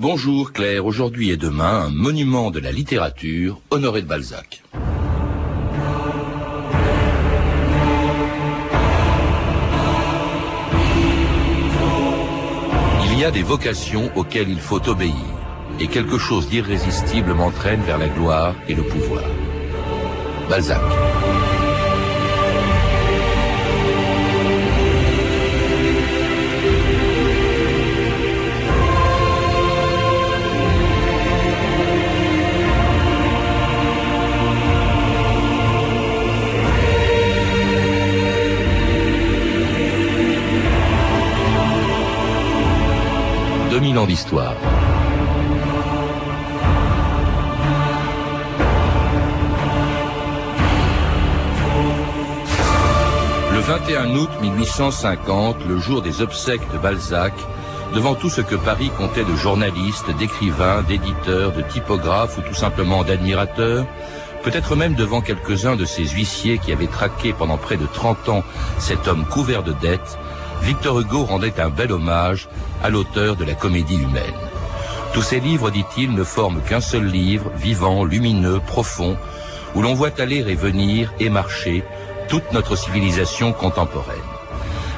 Bonjour 0.00 0.52
Claire, 0.52 0.86
aujourd'hui 0.86 1.30
et 1.30 1.36
demain, 1.36 1.86
un 1.86 1.90
monument 1.90 2.52
de 2.52 2.60
la 2.60 2.70
littérature, 2.70 3.58
Honoré 3.70 4.00
de 4.00 4.06
Balzac. 4.06 4.62
Il 13.06 13.18
y 13.18 13.24
a 13.24 13.32
des 13.32 13.42
vocations 13.42 14.08
auxquelles 14.14 14.48
il 14.48 14.60
faut 14.60 14.88
obéir, 14.88 15.16
et 15.80 15.88
quelque 15.88 16.16
chose 16.16 16.48
d'irrésistible 16.48 17.34
m'entraîne 17.34 17.80
vers 17.80 17.98
la 17.98 18.06
gloire 18.06 18.54
et 18.68 18.74
le 18.74 18.84
pouvoir. 18.84 19.24
Balzac. 20.48 20.80
2000 43.78 43.98
ans 43.98 44.06
d'histoire. 44.06 44.54
Le 53.52 53.60
21 53.60 54.16
août 54.16 54.30
1850, 54.40 55.58
le 55.68 55.78
jour 55.78 56.02
des 56.02 56.22
obsèques 56.22 56.68
de 56.72 56.78
Balzac, 56.78 57.32
devant 57.94 58.16
tout 58.16 58.28
ce 58.28 58.40
que 58.40 58.56
Paris 58.56 58.90
comptait 58.98 59.22
de 59.22 59.36
journalistes, 59.36 60.10
d'écrivains, 60.18 60.82
d'éditeurs, 60.82 61.52
de 61.52 61.62
typographes 61.62 62.36
ou 62.36 62.40
tout 62.40 62.54
simplement 62.54 63.04
d'admirateurs, 63.04 63.86
peut-être 64.42 64.74
même 64.74 64.96
devant 64.96 65.20
quelques-uns 65.20 65.76
de 65.76 65.84
ces 65.84 66.04
huissiers 66.04 66.58
qui 66.58 66.72
avaient 66.72 66.88
traqué 66.88 67.32
pendant 67.32 67.58
près 67.58 67.76
de 67.76 67.86
30 67.86 68.28
ans 68.28 68.42
cet 68.78 69.06
homme 69.06 69.24
couvert 69.24 69.62
de 69.62 69.72
dettes, 69.72 70.18
Victor 70.62 71.00
Hugo 71.00 71.24
rendait 71.24 71.60
un 71.60 71.70
bel 71.70 71.92
hommage 71.92 72.48
à 72.82 72.90
l'auteur 72.90 73.36
de 73.36 73.44
la 73.44 73.54
comédie 73.54 73.96
humaine. 73.96 74.34
Tous 75.14 75.22
ces 75.22 75.40
livres, 75.40 75.70
dit-il, 75.70 76.12
ne 76.12 76.24
forment 76.24 76.60
qu'un 76.60 76.80
seul 76.80 77.06
livre, 77.06 77.50
vivant, 77.56 78.04
lumineux, 78.04 78.60
profond, 78.66 79.16
où 79.74 79.82
l'on 79.82 79.94
voit 79.94 80.20
aller 80.20 80.38
et 80.38 80.54
venir 80.54 81.12
et 81.18 81.30
marcher 81.30 81.82
toute 82.28 82.52
notre 82.52 82.76
civilisation 82.76 83.52
contemporaine. 83.52 84.16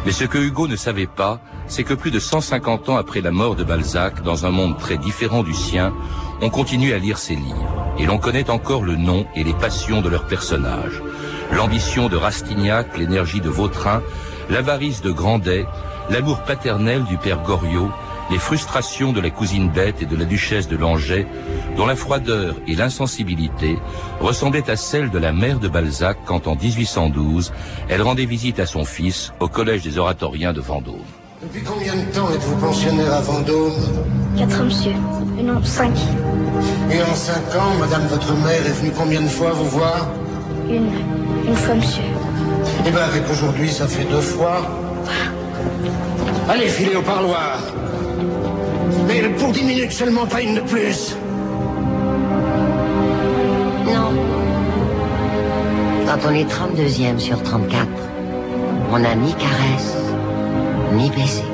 Mais 0.05 0.13
ce 0.13 0.25
que 0.25 0.39
Hugo 0.39 0.67
ne 0.67 0.77
savait 0.77 1.07
pas, 1.07 1.41
c'est 1.67 1.85
que 1.85 1.95
plus 1.95 2.11
de 2.11 2.19
150 2.19 2.89
ans 2.89 2.97
après 2.97 3.21
la 3.21 3.31
mort 3.31 3.55
de 3.55 3.65
Balzac, 3.65 4.23
dans 4.23 4.47
un 4.47 4.51
monde 4.51 4.79
très 4.79 4.97
différent 4.99 5.43
du 5.43 5.55
sien, 5.55 5.93
on 6.41 6.51
continue 6.51 6.93
à 6.93 6.99
lire 6.99 7.19
ses 7.19 7.37
livres, 7.37 7.93
et 7.99 8.07
l'on 8.07 8.19
connaît 8.19 8.51
encore 8.51 8.83
le 8.83 8.97
nom 8.97 9.27
et 9.37 9.45
les 9.45 9.53
passions 9.53 10.01
de 10.01 10.09
leurs 10.09 10.27
personnages. 10.27 11.03
L'ambition 11.53 12.09
de 12.09 12.17
Rastignac, 12.17 12.97
l'énergie 12.97 13.41
de 13.41 13.51
Vautrin, 13.51 14.03
l'avarice 14.51 15.01
de 15.03 15.11
Grandet, 15.11 15.65
l'amour 16.11 16.43
paternel 16.43 17.05
du 17.05 17.17
père 17.17 17.43
Goriot, 17.43 17.91
les 18.31 18.39
frustrations 18.39 19.13
de 19.13 19.21
la 19.21 19.31
cousine 19.31 19.71
Bette 19.71 20.03
et 20.03 20.07
de 20.07 20.17
la 20.17 20.25
duchesse 20.25 20.69
de 20.69 20.77
Langeais, 20.77 21.27
dont 21.77 21.87
la 21.87 21.97
froideur 21.97 22.55
et 22.69 22.75
l'insensibilité 22.77 23.77
ressemblaient 24.21 24.71
à 24.71 24.77
celles 24.77 25.11
de 25.11 25.19
la 25.19 25.33
mère 25.33 25.59
de 25.59 25.69
Balzac 25.69 26.19
quand 26.27 26.47
en 26.47 26.55
1812, 26.55 27.53
elle 27.89 28.03
rendait 28.03 28.27
visite 28.27 28.61
à 28.61 28.67
son 28.67 28.85
fils 28.85 29.33
au 29.41 29.49
collège 29.49 29.83
des 29.83 29.99
oratoriens 29.99 30.53
de 30.53 30.61
Vendôme. 30.61 31.03
Depuis 31.43 31.63
combien 31.63 31.95
de 31.97 32.13
temps 32.13 32.31
êtes-vous 32.31 32.57
pensionnaire 32.57 33.15
à 33.15 33.21
Vendôme? 33.23 33.73
Quatre, 34.37 34.63
monsieur. 34.63 34.93
Non, 35.43 35.63
cinq. 35.65 35.95
Et 36.93 37.03
en 37.03 37.15
cinq 37.15 37.57
ans, 37.57 37.75
madame 37.81 38.07
votre 38.09 38.33
mère 38.45 38.65
est 38.65 38.73
venue 38.81 38.93
combien 38.97 39.23
de 39.23 39.29
fois 39.29 39.53
vous 39.53 39.71
voir? 39.71 40.07
Une. 40.69 40.91
Une 41.49 41.57
fois, 41.57 41.75
monsieur. 41.75 42.03
Eh 42.87 42.91
bien, 42.91 43.03
avec 43.03 43.29
aujourd'hui, 43.31 43.69
ça 43.69 43.87
fait 43.87 44.05
deux 44.05 44.21
fois. 44.23 44.63
Allez, 46.49 46.67
filez 46.67 46.97
au 46.97 47.03
parloir. 47.03 47.59
Mais 49.07 49.21
pour 49.39 49.53
dix 49.53 49.65
minutes 49.65 49.93
seulement, 49.93 50.27
pas 50.27 50.41
une 50.41 50.55
de 50.55 50.61
plus. 50.63 51.15
Non. 53.87 54.13
Quand 56.07 56.29
on 56.29 56.35
est 56.35 56.49
32e 56.51 57.19
sur 57.19 57.43
34, 57.43 57.87
on 58.93 58.99
n'a 58.99 59.15
ni 59.15 59.35
caresse, 59.35 59.97
ni 60.95 61.11
baiser. 61.11 61.45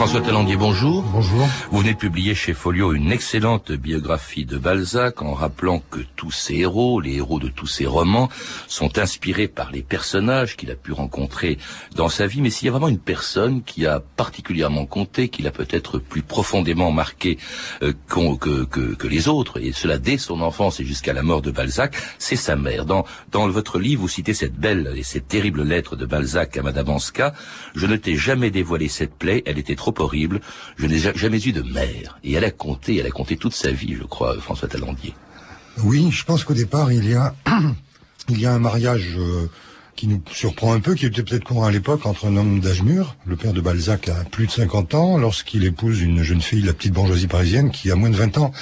François 0.00 0.22
Talandier, 0.22 0.56
bonjour. 0.56 1.02
Bonjour. 1.12 1.46
Vous 1.70 1.80
venez 1.80 1.92
de 1.92 1.98
publier 1.98 2.34
chez 2.34 2.54
Folio 2.54 2.94
une 2.94 3.12
excellente 3.12 3.70
biographie 3.70 4.46
de 4.46 4.56
Balzac 4.56 5.20
en 5.20 5.34
rappelant 5.34 5.82
que 5.90 6.00
tous 6.16 6.30
ses 6.30 6.54
héros, 6.54 7.02
les 7.02 7.16
héros 7.16 7.38
de 7.38 7.48
tous 7.48 7.66
ses 7.66 7.84
romans, 7.84 8.30
sont 8.66 8.96
inspirés 8.96 9.46
par 9.46 9.70
les 9.70 9.82
personnages 9.82 10.56
qu'il 10.56 10.70
a 10.70 10.74
pu 10.74 10.92
rencontrer 10.92 11.58
dans 11.96 12.08
sa 12.08 12.26
vie. 12.26 12.40
Mais 12.40 12.48
s'il 12.48 12.64
y 12.64 12.68
a 12.70 12.72
vraiment 12.72 12.88
une 12.88 12.98
personne 12.98 13.62
qui 13.62 13.86
a 13.86 14.00
particulièrement 14.00 14.86
compté, 14.86 15.28
qui 15.28 15.42
l'a 15.42 15.50
peut-être 15.50 15.98
plus 15.98 16.22
profondément 16.22 16.92
marqué 16.92 17.36
euh, 17.82 17.92
que, 18.08 18.64
que, 18.64 18.94
que, 18.94 19.06
les 19.06 19.28
autres, 19.28 19.62
et 19.62 19.72
cela 19.72 19.98
dès 19.98 20.16
son 20.16 20.40
enfance 20.40 20.80
et 20.80 20.84
jusqu'à 20.86 21.12
la 21.12 21.22
mort 21.22 21.42
de 21.42 21.50
Balzac, 21.50 21.94
c'est 22.18 22.36
sa 22.36 22.56
mère. 22.56 22.86
Dans, 22.86 23.04
dans 23.32 23.46
votre 23.50 23.78
livre, 23.78 24.00
vous 24.00 24.08
citez 24.08 24.32
cette 24.32 24.54
belle 24.54 24.94
et 24.96 25.02
cette 25.02 25.28
terrible 25.28 25.62
lettre 25.62 25.94
de 25.94 26.06
Balzac 26.06 26.56
à 26.56 26.62
Madame 26.62 26.88
Anska. 26.88 27.34
Je 27.74 27.86
ne 27.86 27.96
t'ai 27.96 28.16
jamais 28.16 28.50
dévoilé 28.50 28.88
cette 28.88 29.14
plaie, 29.14 29.42
elle 29.44 29.58
était 29.58 29.76
trop 29.76 29.89
horrible. 29.98 30.40
Je 30.76 30.86
n'ai 30.86 30.98
jamais 30.98 31.42
eu 31.42 31.52
de 31.52 31.62
mère. 31.62 32.18
Et 32.24 32.32
elle 32.32 32.44
a 32.44 32.50
compté, 32.50 32.98
elle 32.98 33.06
a 33.06 33.10
compté 33.10 33.36
toute 33.36 33.54
sa 33.54 33.70
vie, 33.70 33.94
je 33.98 34.04
crois, 34.04 34.38
François 34.40 34.68
Talandier. 34.68 35.14
Oui, 35.82 36.08
je 36.10 36.24
pense 36.24 36.44
qu'au 36.44 36.54
départ, 36.54 36.92
il 36.92 37.08
y 37.08 37.14
a, 37.14 37.34
il 38.28 38.40
y 38.40 38.46
a 38.46 38.52
un 38.52 38.58
mariage 38.58 39.16
euh, 39.18 39.46
qui 39.96 40.06
nous 40.06 40.22
surprend 40.32 40.72
un 40.72 40.80
peu, 40.80 40.94
qui 40.94 41.06
était 41.06 41.22
peut-être 41.22 41.44
courant 41.44 41.66
à 41.66 41.70
l'époque, 41.70 42.06
entre 42.06 42.26
un 42.26 42.36
homme 42.36 42.60
d'âge 42.60 42.82
mûr, 42.82 43.16
le 43.26 43.36
père 43.36 43.52
de 43.52 43.60
Balzac 43.60 44.08
a 44.08 44.24
plus 44.24 44.46
de 44.46 44.52
50 44.52 44.94
ans, 44.94 45.18
lorsqu'il 45.18 45.64
épouse 45.64 46.00
une 46.00 46.22
jeune 46.22 46.40
fille, 46.40 46.62
la 46.62 46.72
petite 46.72 46.92
bourgeoisie 46.92 47.26
parisienne, 47.26 47.70
qui 47.70 47.90
a 47.90 47.96
moins 47.96 48.10
de 48.10 48.16
20 48.16 48.38
ans, 48.38 48.52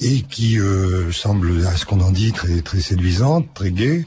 et 0.00 0.22
qui 0.22 0.58
euh, 0.58 1.10
semble, 1.12 1.66
à 1.66 1.76
ce 1.76 1.86
qu'on 1.86 2.00
en 2.00 2.10
dit, 2.10 2.32
très, 2.32 2.60
très 2.60 2.80
séduisante, 2.80 3.46
très 3.54 3.70
gaie 3.70 4.04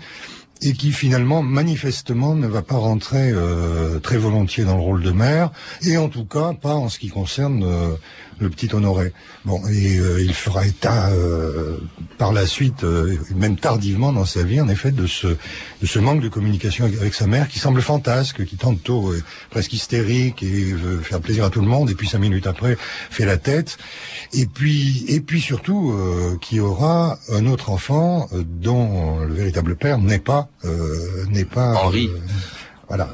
et 0.62 0.74
qui 0.74 0.92
finalement 0.92 1.42
manifestement 1.42 2.36
ne 2.36 2.48
va 2.48 2.62
pas 2.62 2.76
rentrer 2.76 3.32
euh, 3.32 4.00
très 4.00 4.18
volontiers 4.18 4.66
dans 4.66 4.76
le 4.76 4.82
rôle 4.82 5.04
de 5.04 5.12
mère, 5.12 5.52
et 5.82 5.98
en 5.98 6.10
tout 6.10 6.26
cas 6.26 6.54
pas 6.54 6.74
en 6.74 6.90
ce 6.90 7.00
qui 7.00 7.10
concerne 7.10 7.64
euh, 7.64 7.96
le 8.40 8.50
petit 8.50 8.70
Honoré. 8.74 9.14
Bon, 9.46 9.62
et 9.68 9.98
euh, 9.98 10.22
il 10.22 10.34
fera 10.34 10.66
état 10.66 11.10
euh, 11.10 11.78
par 12.18 12.34
la 12.34 12.46
suite, 12.46 12.84
euh, 12.84 13.18
même 13.36 13.58
tardivement 13.58 14.12
dans 14.12 14.26
sa 14.26 14.44
vie, 14.44 14.62
en 14.62 14.68
effet, 14.68 14.92
de 14.92 15.08
ce, 15.08 15.28
de 15.28 15.86
ce 15.86 16.00
manque 16.00 16.22
de 16.22 16.30
communication 16.30 16.86
avec, 16.86 17.14
sa 17.14 17.28
mère 17.28 17.48
qui 17.48 17.60
semble 17.60 17.82
fantasque, 17.82 18.46
qui 18.46 18.58
tantôt 18.58 19.14
est 19.14 19.24
presque 19.50 19.74
hystérique 19.74 20.44
et 20.44 20.74
veut 20.74 21.00
faire 21.00 21.20
plaisir 21.20 21.46
à 21.46 21.50
tout 21.50 21.62
le 21.62 21.68
monde, 21.68 21.90
et 21.90 21.96
puis 21.96 22.08
cinq 22.08 22.20
minutes 22.20 22.48
après 22.48 22.78
fait 23.10 23.26
la 23.26 23.38
tête, 23.38 23.78
et 24.34 24.46
puis, 24.46 25.06
et 25.08 25.22
puis 25.22 25.42
surtout 25.42 25.94
qui 26.42 26.60
aura 26.60 27.18
un 27.32 27.46
autre 27.48 27.70
enfant 27.72 28.30
dont 28.34 29.20
le 29.20 29.34
véritable 29.34 29.76
père 29.76 29.98
n'est 29.98 30.20
pas, 30.20 30.50
n'est 31.30 31.46
pas 31.46 31.74
Henri. 31.76 32.10
Voilà. 32.90 33.08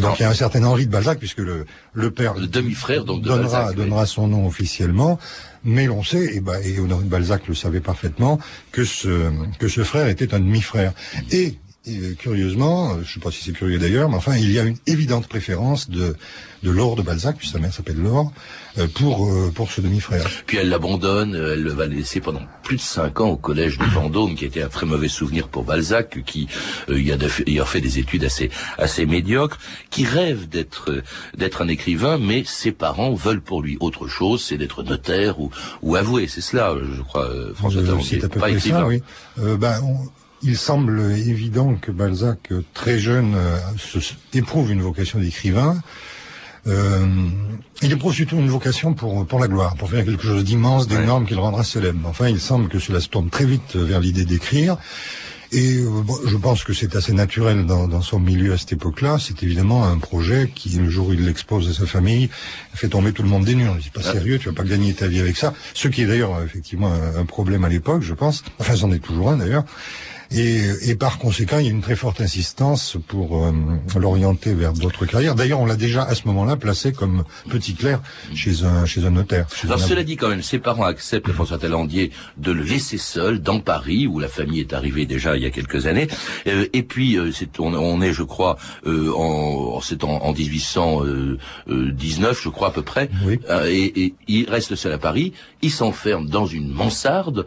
donc 0.00 0.18
il 0.18 0.22
y 0.22 0.24
a 0.24 0.30
un 0.30 0.34
certain 0.34 0.62
Henri 0.64 0.86
de 0.86 0.90
Balzac 0.90 1.18
puisque 1.18 1.38
le, 1.38 1.64
le 1.94 2.10
père 2.10 2.34
le 2.34 2.48
demi-frère 2.48 3.04
donc 3.04 3.22
donnera 3.22 3.72
donnera 3.72 4.04
son 4.04 4.26
nom 4.26 4.46
officiellement, 4.46 5.18
mais 5.64 5.86
l'on 5.86 6.02
sait 6.02 6.34
et, 6.36 6.40
bah, 6.40 6.60
et 6.62 6.78
Honoré 6.80 7.04
de 7.04 7.08
Balzac 7.08 7.46
le 7.46 7.54
savait 7.54 7.80
parfaitement 7.80 8.40
que 8.72 8.84
ce 8.84 9.30
que 9.58 9.68
ce 9.68 9.84
frère 9.84 10.08
était 10.08 10.34
un 10.34 10.40
demi-frère. 10.40 10.92
Et 11.30 11.54
et 11.86 12.14
curieusement, 12.14 12.94
je 12.96 12.98
ne 13.00 13.04
sais 13.04 13.20
pas 13.20 13.30
si 13.30 13.42
c'est 13.42 13.52
curieux 13.52 13.78
d'ailleurs, 13.78 14.10
mais 14.10 14.16
enfin, 14.16 14.36
il 14.36 14.52
y 14.52 14.58
a 14.58 14.64
une 14.64 14.76
évidente 14.86 15.26
préférence 15.28 15.88
de, 15.88 16.14
de 16.62 16.70
Laure 16.70 16.94
de 16.94 17.00
Balzac, 17.00 17.38
puisque 17.38 17.54
sa 17.54 17.58
mère 17.58 17.72
s'appelle 17.72 17.96
Laure, 17.96 18.32
euh, 18.76 18.86
pour, 18.86 19.26
euh, 19.26 19.50
pour 19.54 19.72
ce 19.72 19.80
demi-frère. 19.80 20.28
Puis 20.44 20.58
elle 20.58 20.68
l'abandonne, 20.68 21.34
euh, 21.34 21.54
elle 21.54 21.66
va 21.68 21.86
le 21.86 21.94
laisser 21.94 22.20
pendant 22.20 22.42
plus 22.62 22.76
de 22.76 22.82
cinq 22.82 23.22
ans 23.22 23.30
au 23.30 23.36
collège 23.38 23.78
de 23.78 23.84
Vendôme, 23.84 24.34
qui 24.34 24.44
était 24.44 24.60
un 24.60 24.68
très 24.68 24.84
mauvais 24.84 25.08
souvenir 25.08 25.48
pour 25.48 25.64
Balzac, 25.64 26.22
qui 26.26 26.48
y, 26.88 27.12
a 27.12 27.16
y 27.46 27.60
a 27.60 27.64
fait 27.64 27.80
des 27.80 27.98
études 27.98 28.24
assez, 28.24 28.50
assez 28.76 29.06
médiocres, 29.06 29.58
qui 29.88 30.04
rêve 30.04 30.50
d'être, 30.50 31.02
d'être 31.34 31.62
un 31.62 31.68
écrivain, 31.68 32.18
mais 32.18 32.44
ses 32.44 32.72
parents 32.72 33.14
veulent 33.14 33.40
pour 33.40 33.62
lui 33.62 33.78
autre 33.80 34.06
chose, 34.06 34.44
c'est 34.44 34.58
d'être 34.58 34.82
notaire 34.82 35.40
ou, 35.40 35.50
ou 35.80 35.96
avoué. 35.96 36.28
C'est 36.28 36.42
cela, 36.42 36.74
je 36.94 37.00
crois, 37.00 37.26
François 37.54 37.82
C'est 38.02 38.22
à 38.22 38.28
peu 38.28 38.38
près 38.38 38.60
ça, 38.60 38.86
oui. 38.86 39.02
ben, 39.38 39.80
il 40.42 40.56
semble 40.56 41.00
évident 41.12 41.74
que 41.74 41.90
Balzac, 41.90 42.52
très 42.74 42.98
jeune, 42.98 43.34
euh, 43.34 44.00
éprouve 44.32 44.70
une 44.72 44.82
vocation 44.82 45.18
d'écrivain. 45.18 45.80
Euh, 46.66 47.06
il 47.82 47.92
éprouve 47.92 48.12
surtout 48.12 48.36
une 48.36 48.50
vocation 48.50 48.92
pour 48.92 49.26
pour 49.26 49.38
la 49.38 49.48
gloire, 49.48 49.76
pour 49.76 49.88
faire 49.90 50.04
quelque 50.04 50.22
chose 50.22 50.44
d'immense, 50.44 50.86
d'énorme, 50.88 51.26
qui 51.26 51.34
le 51.34 51.40
rendra 51.40 51.64
célèbre. 51.64 52.00
Enfin, 52.04 52.28
il 52.28 52.40
semble 52.40 52.68
que 52.68 52.78
cela 52.78 53.00
se 53.00 53.08
tourne 53.08 53.30
très 53.30 53.46
vite 53.46 53.76
vers 53.76 54.00
l'idée 54.00 54.24
d'écrire. 54.24 54.76
Et 55.52 55.78
euh, 55.78 55.88
je 56.26 56.36
pense 56.36 56.62
que 56.62 56.72
c'est 56.72 56.94
assez 56.94 57.12
naturel 57.12 57.66
dans, 57.66 58.02
son 58.02 58.20
milieu 58.20 58.52
à 58.52 58.58
cette 58.58 58.72
époque-là. 58.72 59.16
C'est 59.18 59.42
évidemment 59.42 59.84
un 59.84 59.98
projet 59.98 60.52
qui, 60.54 60.68
le 60.70 60.88
jour 60.88 61.08
où 61.08 61.12
il 61.12 61.24
l'expose 61.24 61.68
à 61.68 61.72
sa 61.72 61.86
famille, 61.86 62.30
fait 62.72 62.88
tomber 62.88 63.12
tout 63.12 63.22
le 63.22 63.28
monde 63.28 63.44
des 63.44 63.56
nues. 63.56 63.66
C'est 63.82 63.92
pas 63.92 64.02
ah. 64.04 64.12
sérieux, 64.12 64.38
tu 64.38 64.48
vas 64.48 64.54
pas 64.54 64.64
gagner 64.64 64.94
ta 64.94 65.08
vie 65.08 65.18
avec 65.18 65.36
ça. 65.36 65.52
Ce 65.74 65.88
qui 65.88 66.02
est 66.02 66.06
d'ailleurs 66.06 66.40
effectivement 66.44 66.92
un, 66.92 67.20
un 67.20 67.24
problème 67.24 67.64
à 67.64 67.68
l'époque, 67.68 68.02
je 68.02 68.14
pense. 68.14 68.44
Enfin, 68.60 68.76
c'en 68.76 68.92
est 68.92 69.00
toujours 69.00 69.30
un 69.30 69.38
d'ailleurs. 69.38 69.64
Et, 70.32 70.70
et, 70.82 70.94
par 70.94 71.18
conséquent, 71.18 71.58
il 71.58 71.64
y 71.64 71.68
a 71.68 71.72
une 71.72 71.82
très 71.82 71.96
forte 71.96 72.20
insistance 72.20 72.96
pour 73.08 73.44
euh, 73.44 73.52
l'orienter 73.96 74.54
vers 74.54 74.72
d'autres 74.72 75.04
carrières. 75.04 75.34
D'ailleurs, 75.34 75.58
on 75.58 75.66
l'a 75.66 75.74
déjà 75.74 76.04
à 76.04 76.14
ce 76.14 76.28
moment-là 76.28 76.56
placé 76.56 76.92
comme 76.92 77.24
petit 77.48 77.74
clerc 77.74 78.00
chez 78.34 78.62
un 78.62 78.86
chez 78.86 79.04
un 79.04 79.10
notaire. 79.10 79.46
Alors 79.64 79.80
cela 79.80 80.04
dit 80.04 80.16
quand 80.16 80.28
même, 80.28 80.42
ses 80.42 80.60
parents 80.60 80.84
acceptent 80.84 81.32
François 81.32 81.58
Talandier 81.58 82.12
de 82.36 82.52
le 82.52 82.62
laisser 82.62 82.96
seul 82.96 83.40
dans 83.40 83.58
Paris, 83.58 84.06
où 84.06 84.20
la 84.20 84.28
famille 84.28 84.60
est 84.60 84.72
arrivée 84.72 85.04
déjà 85.04 85.36
il 85.36 85.42
y 85.42 85.46
a 85.46 85.50
quelques 85.50 85.86
années. 85.86 86.06
Euh, 86.46 86.68
et 86.72 86.84
puis, 86.84 87.18
euh, 87.18 87.32
c'est, 87.32 87.58
on, 87.58 87.74
on, 87.74 88.00
est, 88.00 88.12
je 88.12 88.22
crois, 88.22 88.56
euh, 88.86 89.12
en, 89.16 89.80
c'est 89.80 90.04
en, 90.04 90.22
en 90.22 90.32
1819, 90.32 92.40
je 92.40 92.48
crois 92.50 92.68
à 92.68 92.70
peu 92.70 92.82
près. 92.82 93.10
Oui. 93.24 93.40
Et, 93.66 94.04
et, 94.04 94.14
il 94.28 94.48
reste 94.48 94.76
seul 94.76 94.92
à 94.92 94.98
Paris. 94.98 95.32
Il 95.62 95.72
s'enferme 95.72 96.28
dans 96.28 96.46
une 96.46 96.68
mansarde. 96.68 97.46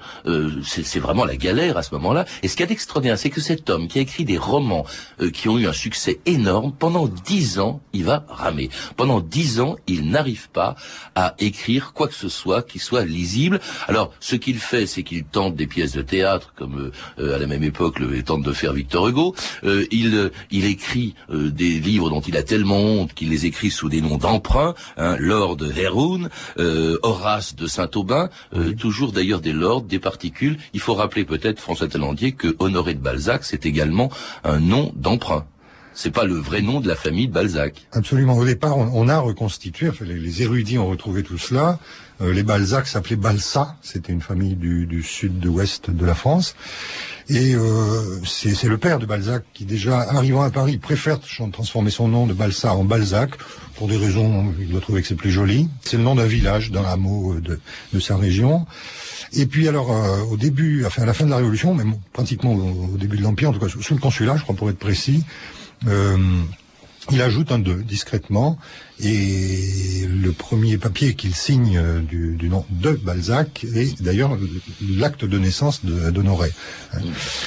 C'est, 0.65 0.85
c'est 0.85 0.99
vraiment 0.99 1.25
la 1.25 1.37
galère 1.37 1.77
à 1.77 1.83
ce 1.83 1.93
moment-là. 1.95 2.25
Et 2.41 2.47
ce 2.47 2.55
qu'il 2.55 2.72
y 2.73 2.75
a 2.75 2.79
extraordinaire, 2.79 3.17
c'est 3.17 3.29
que 3.29 3.41
cet 3.41 3.69
homme 3.69 3.87
qui 3.87 3.99
a 3.99 4.01
écrit 4.01 4.25
des 4.25 4.37
romans 4.37 4.85
euh, 5.21 5.29
qui 5.29 5.47
ont 5.49 5.57
eu 5.57 5.67
un 5.67 5.73
succès 5.73 6.19
énorme, 6.25 6.73
pendant 6.77 7.07
dix 7.07 7.59
ans, 7.59 7.81
il 7.93 8.03
va 8.03 8.25
ramer. 8.27 8.69
Pendant 8.97 9.21
dix 9.21 9.59
ans, 9.59 9.75
il 9.87 10.09
n'arrive 10.09 10.49
pas 10.49 10.75
à 11.15 11.35
écrire 11.39 11.93
quoi 11.93 12.07
que 12.07 12.15
ce 12.15 12.29
soit 12.29 12.63
qui 12.63 12.79
soit 12.79 13.05
lisible. 13.05 13.59
Alors, 13.87 14.11
ce 14.19 14.35
qu'il 14.35 14.57
fait, 14.57 14.87
c'est 14.87 15.03
qu'il 15.03 15.23
tente 15.23 15.55
des 15.55 15.67
pièces 15.67 15.93
de 15.93 16.01
théâtre, 16.01 16.53
comme 16.55 16.91
euh, 17.19 17.35
à 17.35 17.37
la 17.37 17.47
même 17.47 17.63
époque 17.63 17.99
le 17.99 18.23
tente 18.23 18.43
de 18.43 18.53
faire 18.53 18.73
Victor 18.73 19.07
Hugo. 19.07 19.35
Euh, 19.63 19.85
il, 19.91 20.31
il 20.51 20.65
écrit 20.65 21.15
des 21.29 21.79
livres 21.79 22.09
dont 22.09 22.21
il 22.21 22.37
a 22.37 22.43
tellement 22.43 22.79
honte 22.79 23.13
qu'il 23.13 23.29
les 23.29 23.45
écrit 23.45 23.69
sous 23.69 23.89
des 23.89 24.01
noms 24.01 24.17
d'emprunt. 24.17 24.73
Hein, 24.97 25.15
Lord 25.19 25.57
Heroun, 25.77 26.29
Horace 27.03 27.55
de 27.55 27.67
Saint-Aubin, 27.67 28.29
toujours 28.77 29.11
d'ailleurs 29.11 29.41
des 29.41 29.53
lords, 29.53 29.81
des 29.81 29.99
particules. 29.99 30.57
Il 30.73 30.79
faut 30.79 30.93
rappeler 30.93 31.25
peut-être, 31.25 31.59
François 31.59 31.87
Talandier, 31.87 32.31
que 32.31 32.55
Honoré 32.63 32.93
de 32.93 32.99
Balzac, 32.99 33.43
c'est 33.43 33.65
également 33.65 34.09
un 34.43 34.59
nom 34.59 34.91
d'emprunt. 34.95 35.45
C'est 35.95 36.11
pas 36.11 36.23
le 36.23 36.35
vrai 36.35 36.61
nom 36.61 36.79
de 36.79 36.87
la 36.87 36.95
famille 36.95 37.27
de 37.27 37.33
Balzac. 37.33 37.85
Absolument. 37.91 38.35
Au 38.35 38.45
départ, 38.45 38.77
on, 38.77 39.07
a 39.07 39.19
reconstitué, 39.19 39.91
les, 40.01 40.41
érudits 40.41 40.79
ont 40.79 40.87
retrouvé 40.87 41.21
tout 41.21 41.37
cela. 41.37 41.77
Euh, 42.21 42.33
les 42.33 42.41
Balzac 42.43 42.87
s'appelaient 42.87 43.15
Balsa, 43.15 43.75
c'était 43.81 44.11
une 44.11 44.21
famille 44.21 44.55
du, 44.55 45.03
sud 45.03 45.39
de 45.39 45.49
ouest 45.49 45.91
de 45.91 46.05
la 46.05 46.15
France. 46.15 46.55
Et 47.29 47.53
euh, 47.55 48.19
c'est 48.25 48.67
le 48.67 48.77
père 48.77 48.99
de 48.99 49.05
Balzac 49.05 49.43
qui, 49.53 49.65
déjà 49.65 49.99
arrivant 49.99 50.41
à 50.41 50.49
Paris, 50.49 50.77
préfère 50.77 51.19
transformer 51.19 51.91
son 51.91 52.07
nom 52.07 52.25
de 52.25 52.33
Balsa 52.33 52.73
en 52.73 52.83
Balzac 52.83 53.31
pour 53.75 53.87
des 53.87 53.97
raisons, 53.97 54.53
il 54.59 54.69
doit 54.69 54.81
trouver 54.81 55.01
que 55.01 55.07
c'est 55.07 55.15
plus 55.15 55.31
joli. 55.31 55.69
C'est 55.83 55.97
le 55.97 56.03
nom 56.03 56.15
d'un 56.15 56.25
village, 56.25 56.71
d'un 56.71 56.83
hameau 56.83 57.35
de, 57.39 57.59
de 57.93 57.99
sa 57.99 58.17
région. 58.17 58.65
Et 59.35 59.45
puis 59.45 59.67
alors, 59.67 59.91
euh, 59.91 60.21
au 60.31 60.37
début, 60.37 60.85
enfin 60.85 61.03
à 61.03 61.05
la 61.05 61.13
fin 61.13 61.25
de 61.25 61.31
la 61.31 61.37
Révolution, 61.37 61.73
même 61.73 61.95
pratiquement 62.11 62.53
au, 62.53 62.97
début 62.97 63.17
de 63.17 63.23
l'Empire, 63.23 63.49
en 63.49 63.53
tout 63.53 63.59
cas 63.59 63.67
sous 63.67 63.93
le 63.93 63.99
consulat, 63.99 64.37
je 64.37 64.43
crois 64.43 64.55
pour 64.55 64.69
être 64.69 64.77
précis, 64.77 65.23
euh, 65.87 66.17
il 67.11 67.21
ajoute 67.21 67.51
un 67.51 67.59
2 67.59 67.83
discrètement 67.83 68.57
et 69.01 70.07
le 70.07 70.31
premier 70.31 70.77
papier 70.77 71.15
qu'il 71.15 71.35
signe 71.35 71.77
euh, 71.77 71.99
du, 71.99 72.35
du, 72.35 72.47
nom 72.47 72.63
de 72.69 72.91
Balzac 72.91 73.65
est 73.75 74.01
d'ailleurs 74.01 74.37
l'acte 74.97 75.25
de 75.25 75.37
naissance 75.37 75.83
d'Honoré. 75.83 76.51
Mmh. 76.93 76.99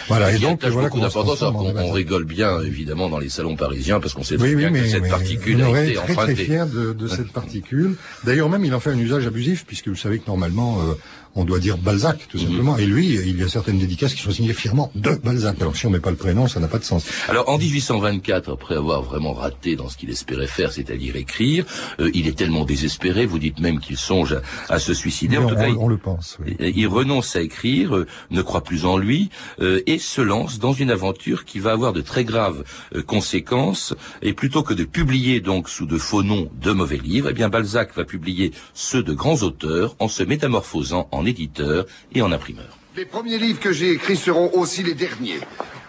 Voilà. 0.08 0.32
Et, 0.32 0.38
donc 0.38 0.62
voilà 0.66 0.88
beaucoup 0.88 1.00
d'importance. 1.00 1.42
On, 1.42 1.90
rigole 1.90 2.24
bien 2.24 2.60
évidemment 2.60 3.08
dans 3.08 3.18
les 3.18 3.30
salons 3.30 3.56
parisiens 3.56 4.00
parce 4.00 4.12
qu'on 4.12 4.24
sait 4.24 4.36
oui, 4.36 4.54
bien 4.56 4.70
mais, 4.70 4.80
que 4.80 4.88
cette 4.88 5.08
particule 5.08 5.60
été 5.60 5.94
très, 5.94 6.14
très 6.14 6.36
fier 6.36 6.66
de, 6.66 6.92
de 6.92 7.08
cette 7.08 7.32
particule. 7.32 7.96
D'ailleurs 8.24 8.50
même 8.50 8.64
il 8.64 8.74
en 8.74 8.80
fait 8.80 8.90
un 8.90 8.98
usage 8.98 9.26
abusif 9.26 9.64
puisque 9.66 9.88
vous 9.88 9.96
savez 9.96 10.18
que 10.18 10.26
normalement 10.26 10.80
euh, 10.80 10.94
on 11.36 11.44
doit 11.44 11.58
dire 11.58 11.76
Balzac, 11.76 12.26
tout 12.28 12.38
mhm. 12.38 12.44
simplement. 12.44 12.78
Et 12.78 12.86
lui, 12.86 13.14
il 13.14 13.38
y 13.38 13.42
a 13.42 13.48
certaines 13.48 13.78
dédicaces 13.78 14.14
qui 14.14 14.22
sont 14.22 14.30
signées 14.30 14.54
fièrement 14.54 14.90
de 14.94 15.10
Balzac. 15.10 15.60
Alors 15.60 15.76
si 15.76 15.86
on 15.86 15.90
met 15.90 16.00
pas 16.00 16.10
le 16.10 16.16
prénom, 16.16 16.48
ça 16.48 16.58
n'a 16.60 16.68
pas 16.68 16.78
de 16.78 16.84
sens. 16.84 17.06
Alors 17.28 17.48
en 17.48 17.58
1824, 17.58 18.52
après 18.52 18.74
avoir 18.74 19.02
vraiment 19.02 19.34
raté 19.34 19.76
dans 19.76 19.88
ce 19.88 19.96
qu'il 19.96 20.10
espérait 20.10 20.46
faire, 20.46 20.72
c'est-à-dire 20.72 21.16
écrire, 21.16 21.66
euh, 22.00 22.10
il 22.14 22.26
est 22.26 22.36
tellement 22.36 22.64
désespéré, 22.64 23.26
vous 23.26 23.38
dites 23.38 23.60
même 23.60 23.80
qu'il 23.80 23.96
songe 23.96 24.38
à, 24.68 24.78
se 24.78 24.94
suicider. 24.94 25.36
en 25.36 25.46
tout 25.46 25.54
cas, 25.54 25.68
on, 25.78 25.88
le 25.88 25.98
pense. 25.98 26.38
Il 26.58 26.86
renonce 26.88 27.36
à 27.36 27.42
écrire, 27.42 27.96
euh, 27.96 28.06
ne 28.30 28.42
croit 28.42 28.62
plus 28.62 28.86
en 28.86 28.96
lui, 28.96 29.30
euh, 29.60 29.82
et 29.86 29.98
se 29.98 30.22
lance 30.22 30.58
dans 30.58 30.72
une 30.72 30.90
aventure 30.90 31.44
qui 31.44 31.58
va 31.58 31.72
avoir 31.72 31.92
de 31.92 32.00
très 32.00 32.24
graves 32.24 32.64
conséquences. 33.06 33.94
Et 34.22 34.32
plutôt 34.32 34.62
que 34.62 34.74
de 34.74 34.84
publier 34.84 35.40
donc 35.40 35.68
sous 35.68 35.86
de 35.86 35.98
faux 35.98 36.22
noms 36.22 36.50
de 36.60 36.72
mauvais 36.72 36.96
livres, 36.96 37.28
eh 37.30 37.34
bien 37.34 37.48
Balzac 37.48 37.94
va 37.94 38.04
publier 38.04 38.52
ceux 38.72 39.02
de 39.02 39.12
grands 39.12 39.42
auteurs 39.42 39.96
en 39.98 40.08
se 40.08 40.22
métamorphosant 40.22 41.08
en 41.12 41.25
éditeur 41.26 41.86
et 42.14 42.22
en 42.22 42.32
imprimeur. 42.32 42.78
Les 42.96 43.04
premiers 43.04 43.38
livres 43.38 43.60
que 43.60 43.72
j'ai 43.72 43.92
écrits 43.92 44.16
seront 44.16 44.50
aussi 44.54 44.82
les 44.82 44.94
derniers. 44.94 45.40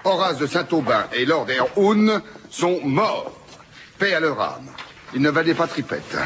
Horace 0.03 0.39
de 0.39 0.47
Saint-Aubin 0.47 1.05
et 1.13 1.25
Lord 1.25 1.47
Erhoun 1.49 2.21
sont 2.49 2.79
morts. 2.83 3.31
Paix 3.97 4.13
à 4.13 4.19
leur 4.19 4.39
âme. 4.39 4.67
Ils 5.15 5.21
ne 5.21 5.29
valaient 5.29 5.53
pas 5.53 5.67
tripette. 5.67 6.17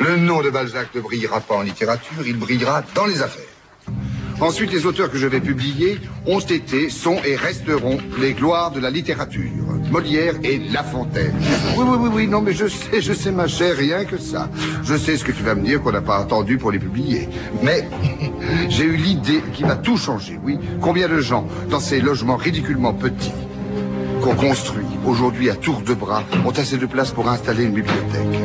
Le 0.00 0.16
nom 0.16 0.42
de 0.42 0.50
Balzac 0.50 0.94
ne 0.94 1.00
brillera 1.00 1.40
pas 1.40 1.56
en 1.56 1.62
littérature, 1.62 2.26
il 2.26 2.36
brillera 2.36 2.82
dans 2.94 3.06
les 3.06 3.22
affaires. 3.22 3.44
Ensuite, 4.40 4.72
les 4.72 4.84
auteurs 4.84 5.10
que 5.10 5.16
je 5.16 5.26
vais 5.26 5.40
publier 5.40 5.98
ont 6.26 6.40
été, 6.40 6.90
sont 6.90 7.16
et 7.24 7.36
resteront 7.36 7.98
les 8.18 8.34
gloires 8.34 8.70
de 8.70 8.80
la 8.80 8.90
littérature. 8.90 9.75
Molière 9.90 10.34
et 10.42 10.58
La 10.72 10.82
Fontaine. 10.82 11.34
Oui, 11.76 11.84
oui, 11.86 11.96
oui, 12.00 12.10
oui, 12.12 12.26
non, 12.28 12.40
mais 12.40 12.52
je 12.52 12.66
sais, 12.66 13.00
je 13.00 13.12
sais, 13.12 13.30
ma 13.30 13.46
chère, 13.46 13.76
rien 13.76 14.04
que 14.04 14.18
ça. 14.18 14.48
Je 14.82 14.96
sais 14.96 15.16
ce 15.16 15.24
que 15.24 15.32
tu 15.32 15.42
vas 15.42 15.54
me 15.54 15.64
dire 15.64 15.82
qu'on 15.82 15.92
n'a 15.92 16.00
pas 16.00 16.18
attendu 16.18 16.58
pour 16.58 16.70
les 16.70 16.78
publier. 16.78 17.28
Mais 17.62 17.88
j'ai 18.68 18.84
eu 18.84 18.96
l'idée 18.96 19.42
qui 19.52 19.62
va 19.62 19.76
tout 19.76 19.96
changer, 19.96 20.38
oui. 20.42 20.58
Combien 20.80 21.08
de 21.08 21.20
gens, 21.20 21.46
dans 21.70 21.80
ces 21.80 22.00
logements 22.00 22.36
ridiculement 22.36 22.92
petits, 22.92 23.32
qu'on 24.22 24.34
construit 24.34 24.86
aujourd'hui 25.06 25.50
à 25.50 25.54
tour 25.54 25.82
de 25.82 25.94
bras, 25.94 26.22
ont 26.44 26.50
assez 26.50 26.78
de 26.78 26.86
place 26.86 27.12
pour 27.12 27.28
installer 27.28 27.64
une 27.64 27.74
bibliothèque? 27.74 28.40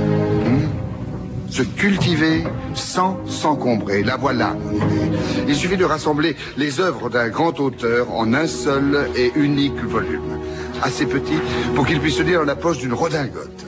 Se 1.50 1.64
cultiver 1.64 2.46
sans 2.76 3.20
s'encombrer. 3.28 4.04
La 4.04 4.16
voilà, 4.16 4.54
mon 4.54 4.72
idée. 4.72 5.18
Il 5.50 5.56
suffit 5.56 5.76
de 5.76 5.84
rassembler 5.84 6.38
les 6.56 6.80
œuvres 6.80 7.10
d'un 7.10 7.28
grand 7.28 7.60
auteur 7.60 8.10
en 8.14 8.34
un 8.34 8.48
seul 8.48 9.10
et 9.18 9.34
unique 9.36 9.84
volume. 9.84 10.40
Assez 10.82 11.06
petit 11.06 11.38
pour 11.76 11.86
qu'il 11.86 12.00
puisse 12.00 12.18
se 12.18 12.46
la 12.46 12.56
poche 12.56 12.80
d'une 12.80 12.94
redingote. 12.94 13.66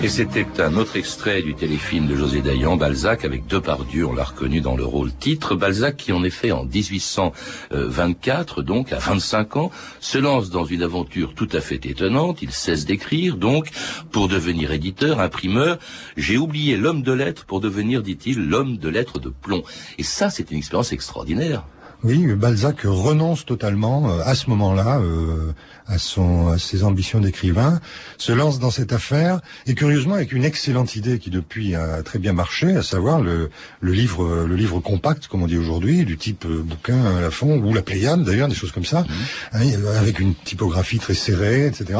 Et 0.00 0.08
c'était 0.08 0.46
un 0.60 0.76
autre 0.76 0.96
extrait 0.96 1.42
du 1.42 1.56
téléfilm 1.56 2.06
de 2.06 2.14
José 2.14 2.40
Dayan, 2.40 2.76
Balzac, 2.76 3.24
avec 3.24 3.48
Depardieu, 3.48 4.06
on 4.06 4.14
l'a 4.14 4.22
reconnu 4.22 4.60
dans 4.60 4.76
le 4.76 4.84
rôle 4.84 5.12
titre. 5.12 5.56
Balzac 5.56 5.96
qui, 5.96 6.12
en 6.12 6.22
effet, 6.22 6.52
en 6.52 6.64
1824, 6.64 8.62
donc 8.62 8.92
à 8.92 8.98
25 8.98 9.56
ans, 9.56 9.72
se 9.98 10.18
lance 10.18 10.50
dans 10.50 10.64
une 10.64 10.84
aventure 10.84 11.34
tout 11.34 11.48
à 11.52 11.60
fait 11.60 11.84
étonnante. 11.84 12.42
Il 12.42 12.52
cesse 12.52 12.84
d'écrire, 12.84 13.36
donc, 13.36 13.70
pour 14.12 14.28
devenir 14.28 14.70
éditeur, 14.70 15.18
imprimeur. 15.18 15.78
J'ai 16.16 16.38
oublié 16.38 16.76
l'homme 16.76 17.02
de 17.02 17.12
lettres 17.12 17.44
pour 17.44 17.60
devenir, 17.60 18.02
dit-il, 18.02 18.48
l'homme 18.48 18.76
de 18.76 18.88
lettres 18.88 19.18
de 19.18 19.30
plomb. 19.30 19.64
Et 19.98 20.04
ça, 20.04 20.30
c'est 20.30 20.52
une 20.52 20.58
expérience 20.58 20.92
extraordinaire. 20.92 21.64
Oui, 22.04 22.32
Balzac 22.34 22.82
renonce 22.84 23.44
totalement 23.44 24.08
euh, 24.08 24.20
à 24.24 24.36
ce 24.36 24.48
moment-là 24.50 25.00
euh, 25.00 25.52
à 25.88 25.98
son 25.98 26.46
à 26.46 26.56
ses 26.56 26.84
ambitions 26.84 27.18
d'écrivain, 27.18 27.80
se 28.18 28.30
lance 28.30 28.60
dans 28.60 28.70
cette 28.70 28.92
affaire 28.92 29.40
et 29.66 29.74
curieusement 29.74 30.14
avec 30.14 30.30
une 30.30 30.44
excellente 30.44 30.94
idée 30.94 31.18
qui 31.18 31.30
depuis 31.30 31.74
a 31.74 32.04
très 32.04 32.20
bien 32.20 32.32
marché, 32.32 32.76
à 32.76 32.84
savoir 32.84 33.20
le, 33.20 33.50
le 33.80 33.92
livre 33.92 34.46
le 34.46 34.54
livre 34.54 34.78
compact 34.78 35.26
comme 35.26 35.42
on 35.42 35.48
dit 35.48 35.58
aujourd'hui, 35.58 36.04
du 36.04 36.16
type 36.16 36.44
euh, 36.44 36.62
bouquin 36.62 37.04
à 37.04 37.20
la 37.20 37.32
fond 37.32 37.58
ou 37.58 37.74
la 37.74 37.82
Pléiade 37.82 38.22
d'ailleurs, 38.22 38.46
des 38.48 38.54
choses 38.54 38.72
comme 38.72 38.84
ça, 38.84 39.00
mmh. 39.00 39.06
hein, 39.54 39.60
avec 39.98 40.20
une 40.20 40.36
typographie 40.36 41.00
très 41.00 41.14
serrée, 41.14 41.66
etc. 41.66 41.98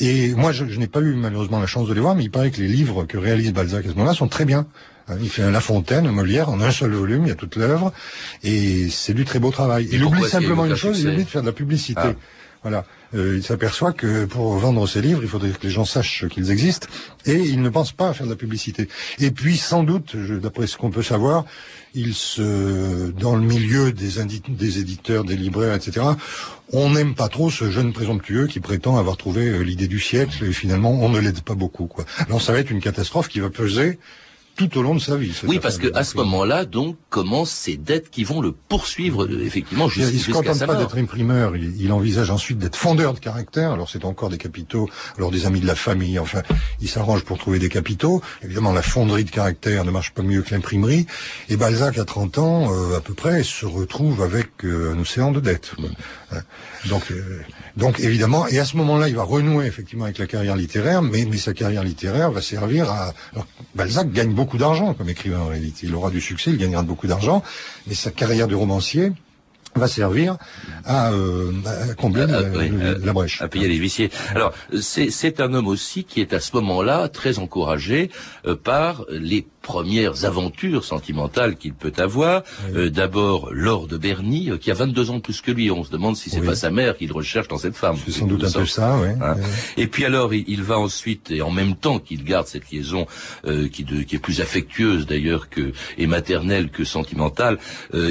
Et 0.00 0.34
moi 0.36 0.52
je, 0.52 0.64
je 0.66 0.78
n'ai 0.78 0.86
pas 0.88 1.00
eu 1.00 1.14
malheureusement 1.14 1.60
la 1.60 1.66
chance 1.66 1.86
de 1.86 1.92
les 1.92 2.00
voir, 2.00 2.14
mais 2.14 2.24
il 2.24 2.30
paraît 2.30 2.50
que 2.50 2.62
les 2.62 2.68
livres 2.68 3.04
que 3.04 3.18
réalise 3.18 3.52
Balzac 3.52 3.84
à 3.84 3.90
ce 3.90 3.94
moment-là 3.94 4.14
sont 4.14 4.28
très 4.28 4.46
bien. 4.46 4.66
Hein, 5.08 5.16
il 5.20 5.28
fait 5.28 5.50
La 5.50 5.60
Fontaine, 5.60 6.06
un 6.06 6.12
Molière, 6.12 6.48
en 6.48 6.60
un 6.60 6.70
seul 6.70 6.92
volume, 6.92 7.24
il 7.24 7.28
y 7.28 7.32
a 7.32 7.34
toute 7.34 7.56
l'œuvre, 7.56 7.92
et 8.42 8.88
c'est 8.90 9.14
du 9.14 9.24
très 9.24 9.38
beau 9.38 9.50
travail. 9.50 9.88
il 9.90 10.04
oublie 10.04 10.28
simplement 10.28 10.66
une 10.66 10.76
chose, 10.76 11.00
il 11.00 11.08
oublie 11.08 11.24
de 11.24 11.28
faire 11.28 11.42
de 11.42 11.46
la 11.46 11.52
publicité. 11.52 12.00
Ah. 12.02 12.14
Voilà. 12.62 12.84
Euh, 13.14 13.36
il 13.36 13.42
s'aperçoit 13.42 13.92
que 13.92 14.24
pour 14.26 14.58
vendre 14.58 14.86
ses 14.86 15.00
livres, 15.00 15.20
il 15.22 15.28
faudrait 15.28 15.50
que 15.50 15.62
les 15.62 15.70
gens 15.70 15.84
sachent 15.84 16.26
qu'ils 16.28 16.50
existent, 16.50 16.88
et 17.24 17.36
il 17.36 17.62
ne 17.62 17.70
pense 17.70 17.92
pas 17.92 18.08
à 18.08 18.12
faire 18.12 18.26
de 18.26 18.32
la 18.32 18.36
publicité. 18.36 18.88
Et 19.18 19.30
puis, 19.30 19.56
sans 19.56 19.82
doute, 19.82 20.16
d'après 20.16 20.66
ce 20.66 20.76
qu'on 20.76 20.90
peut 20.90 21.02
savoir, 21.02 21.44
il 21.94 22.14
se, 22.14 23.10
dans 23.12 23.36
le 23.36 23.42
milieu 23.42 23.92
des, 23.92 24.24
des 24.48 24.78
éditeurs, 24.78 25.24
des 25.24 25.36
libraires, 25.36 25.74
etc., 25.74 26.04
on 26.72 26.90
n'aime 26.90 27.14
pas 27.14 27.28
trop 27.28 27.50
ce 27.50 27.70
jeune 27.70 27.94
présomptueux 27.94 28.46
qui 28.46 28.60
prétend 28.60 28.98
avoir 28.98 29.16
trouvé 29.16 29.46
euh, 29.46 29.62
l'idée 29.62 29.88
du 29.88 30.00
siècle, 30.00 30.44
et 30.44 30.52
finalement, 30.52 30.90
on 30.90 31.08
ne 31.08 31.18
l'aide 31.18 31.40
pas 31.40 31.54
beaucoup. 31.54 31.86
Quoi. 31.86 32.04
Alors, 32.26 32.42
ça 32.42 32.52
va 32.52 32.58
être 32.58 32.70
une 32.70 32.82
catastrophe 32.82 33.28
qui 33.28 33.40
va 33.40 33.48
peser 33.48 33.98
tout 34.58 34.76
au 34.76 34.82
long 34.82 34.96
de 34.96 35.00
sa 35.00 35.16
vie. 35.16 35.32
Oui, 35.44 35.60
parce 35.60 35.78
que 35.78 35.86
à 35.94 36.02
ce 36.02 36.16
moment-là, 36.16 36.64
donc, 36.64 36.96
commencent 37.10 37.52
ces 37.52 37.76
dettes 37.76 38.10
qui 38.10 38.24
vont 38.24 38.40
le 38.40 38.50
poursuivre, 38.50 39.24
euh, 39.24 39.44
effectivement, 39.44 39.88
jusqu'à 39.88 40.10
Il 40.10 40.16
ne 40.16 40.20
se 40.20 40.32
contente 40.32 40.66
pas 40.66 40.74
d'être 40.74 40.98
imprimeur, 40.98 41.56
il, 41.56 41.92
envisage 41.92 42.30
ensuite 42.30 42.58
d'être 42.58 42.76
fondeur 42.76 43.14
de 43.14 43.20
caractère. 43.20 43.70
Alors 43.70 43.88
c'est 43.88 44.04
encore 44.04 44.28
des 44.30 44.36
capitaux, 44.36 44.90
alors 45.16 45.30
des 45.30 45.46
amis 45.46 45.60
de 45.60 45.66
la 45.66 45.76
famille, 45.76 46.18
enfin, 46.18 46.42
il 46.80 46.88
s'arrange 46.88 47.24
pour 47.24 47.38
trouver 47.38 47.60
des 47.60 47.68
capitaux. 47.68 48.20
Évidemment, 48.42 48.72
la 48.72 48.82
fonderie 48.82 49.24
de 49.24 49.30
caractère 49.30 49.84
ne 49.84 49.92
marche 49.92 50.12
pas 50.12 50.22
mieux 50.22 50.42
que 50.42 50.50
l'imprimerie. 50.50 51.06
Et 51.48 51.56
Balzac, 51.56 51.96
à 51.96 52.04
30 52.04 52.38
ans, 52.38 52.72
euh, 52.72 52.96
à 52.96 53.00
peu 53.00 53.14
près, 53.14 53.44
se 53.44 53.64
retrouve 53.64 54.22
avec 54.22 54.64
euh, 54.64 54.92
un 54.92 54.98
océan 54.98 55.30
de 55.30 55.38
dettes. 55.38 55.72
Hein. 56.32 56.40
Donc, 56.88 57.12
donc 57.76 58.00
évidemment, 58.00 58.46
et 58.48 58.58
à 58.58 58.64
ce 58.64 58.76
moment-là, 58.76 59.08
il 59.08 59.14
va 59.14 59.22
renouer 59.22 59.66
effectivement 59.66 60.04
avec 60.04 60.18
la 60.18 60.26
carrière 60.26 60.56
littéraire, 60.56 61.00
mais, 61.00 61.26
mais 61.30 61.38
sa 61.38 61.54
carrière 61.54 61.84
littéraire 61.84 62.30
va 62.30 62.42
servir 62.42 62.90
à... 62.90 63.12
Alors, 63.32 63.46
Balzac 63.74 64.12
gagne 64.12 64.32
beaucoup 64.32 64.47
d'argent 64.56 64.94
comme 64.94 65.08
écrivain 65.08 65.40
en 65.40 65.46
réalité. 65.46 65.86
Il 65.86 65.94
aura 65.94 66.10
du 66.10 66.20
succès, 66.20 66.50
il 66.50 66.58
gagnera 66.58 66.82
beaucoup 66.82 67.06
d'argent, 67.06 67.42
mais 67.86 67.94
sa 67.94 68.10
carrière 68.10 68.48
de 68.48 68.54
romancier 68.54 69.12
va 69.74 69.88
servir 69.88 70.36
à, 70.84 71.12
euh, 71.12 71.52
combler 71.96 72.26
la, 72.26 72.40
la, 72.42 73.12
brèche. 73.12 73.40
À 73.42 73.48
payer 73.48 73.68
les 73.68 73.76
huissiers. 73.76 74.10
Alors, 74.34 74.52
c'est 74.80 75.40
un 75.40 75.52
homme 75.54 75.68
aussi 75.68 76.04
qui 76.04 76.20
est 76.20 76.32
à 76.32 76.40
ce 76.40 76.56
moment-là 76.56 77.08
très 77.08 77.38
encouragé 77.38 78.10
euh, 78.46 78.56
par 78.56 79.04
les 79.10 79.46
premières 79.68 80.24
aventures 80.24 80.82
sentimentales 80.82 81.56
qu'il 81.56 81.74
peut 81.74 81.92
avoir. 81.98 82.42
Euh, 82.74 82.88
d'abord, 82.88 83.50
Laure 83.52 83.86
de 83.86 83.98
Berny, 83.98 84.50
euh, 84.50 84.56
qui 84.56 84.70
a 84.70 84.74
22 84.74 85.10
ans 85.10 85.20
plus 85.20 85.42
que 85.42 85.50
lui. 85.50 85.70
On 85.70 85.84
se 85.84 85.90
demande 85.90 86.16
si 86.16 86.30
c'est 86.30 86.40
pas 86.40 86.54
sa 86.54 86.70
mère 86.70 86.96
qu'il 86.96 87.12
recherche 87.12 87.48
dans 87.48 87.58
cette 87.58 87.76
femme. 87.76 87.96
C'est 88.02 88.12
sans 88.12 88.26
doute 88.26 88.44
un 88.44 88.50
peu 88.50 88.64
ça, 88.64 88.96
oui. 88.98 89.08
Hein. 89.20 89.36
Et 89.76 89.86
puis 89.86 90.06
alors, 90.06 90.32
il, 90.32 90.62
va 90.62 90.78
ensuite, 90.78 91.30
et 91.30 91.42
en 91.42 91.50
même 91.50 91.76
temps 91.76 91.98
qu'il 91.98 92.24
garde 92.24 92.46
cette 92.46 92.70
liaison 92.70 93.06
euh, 93.46 93.68
qui, 93.68 93.84
de, 93.84 94.00
qui 94.04 94.16
est 94.16 94.18
plus 94.18 94.40
affectueuse 94.40 95.04
d'ailleurs 95.06 95.50
que 95.50 95.72
et 95.98 96.06
maternelle 96.06 96.70
que 96.70 96.84
sentimentale, 96.84 97.58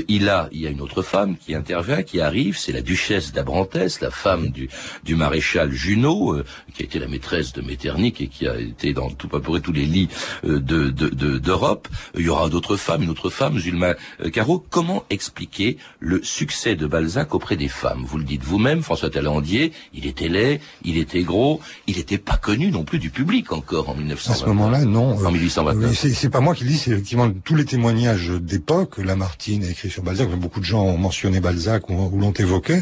il 0.07 0.29
a, 0.29 0.49
il 0.51 0.61
y 0.61 0.67
a 0.67 0.69
une 0.69 0.81
autre 0.81 1.01
femme 1.01 1.37
qui 1.43 1.55
intervient, 1.55 2.03
qui 2.03 2.19
arrive, 2.21 2.55
c'est 2.55 2.71
la 2.71 2.83
duchesse 2.83 3.31
d'Abrantès, 3.31 3.99
la 4.01 4.11
femme 4.11 4.49
du, 4.49 4.69
du 5.03 5.15
maréchal 5.15 5.71
Junot, 5.71 6.43
qui 6.75 6.83
a 6.83 6.85
été 6.85 6.99
la 6.99 7.07
maîtresse 7.07 7.53
de 7.53 7.61
Metternich 7.61 8.21
et 8.21 8.27
qui 8.27 8.47
a 8.47 8.59
été 8.59 8.93
dans 8.93 9.09
tout 9.09 9.27
à 9.27 9.39
peu 9.39 9.51
près 9.51 9.61
tous 9.61 9.71
les 9.71 9.85
lits 9.85 10.09
de, 10.43 10.59
de, 10.59 10.89
de 10.91 11.46
d'Europe. 11.47 11.87
Il 12.15 12.25
y 12.25 12.29
aura 12.29 12.49
d'autres 12.49 12.75
femmes, 12.75 13.03
une 13.03 13.09
autre 13.09 13.29
femme, 13.29 13.57
Zulma 13.57 13.95
euh, 14.21 14.29
Caro. 14.29 14.63
Comment 14.69 15.03
expliquer 15.09 15.77
le 15.99 16.21
succès 16.21 16.75
de 16.75 16.85
Balzac 16.85 17.33
auprès 17.33 17.55
des 17.55 17.69
femmes? 17.69 18.03
Vous 18.05 18.17
le 18.17 18.25
dites 18.25 18.43
vous-même, 18.43 18.83
François 18.83 19.09
Talandier, 19.09 19.71
il 19.93 20.05
était 20.05 20.27
laid, 20.27 20.59
il 20.83 20.97
était 20.97 21.23
gros, 21.23 21.61
il 21.87 21.97
n'était 21.97 22.17
pas 22.17 22.35
connu 22.35 22.69
non 22.69 22.83
plus 22.83 22.99
du 22.99 23.09
public 23.09 23.53
encore 23.53 23.89
en 23.89 23.95
1920. 23.95 24.33
À 24.33 24.37
ce 24.37 24.45
moment-là, 24.45 24.85
non. 24.85 25.25
En 25.25 25.31
1829. 25.31 25.93
C'est 26.13 26.29
pas 26.29 26.41
moi 26.41 26.53
qui 26.53 26.65
le 26.65 26.71
dis, 26.71 26.77
c'est 26.77 26.91
effectivement 26.91 27.31
tous 27.43 27.55
les 27.55 27.65
témoignages 27.65 28.29
d'époque. 28.29 28.97
Lamartine 28.97 29.63
a 29.63 29.69
écrit 29.69 29.89
sur 29.89 30.03
Balzac, 30.03 30.29
beaucoup 30.31 30.59
de 30.59 30.65
gens 30.65 30.83
ont 30.83 30.97
mentionné 30.97 31.39
Balzac 31.39 31.89
ou, 31.89 32.19
l'ont 32.19 32.31
évoqué, 32.31 32.81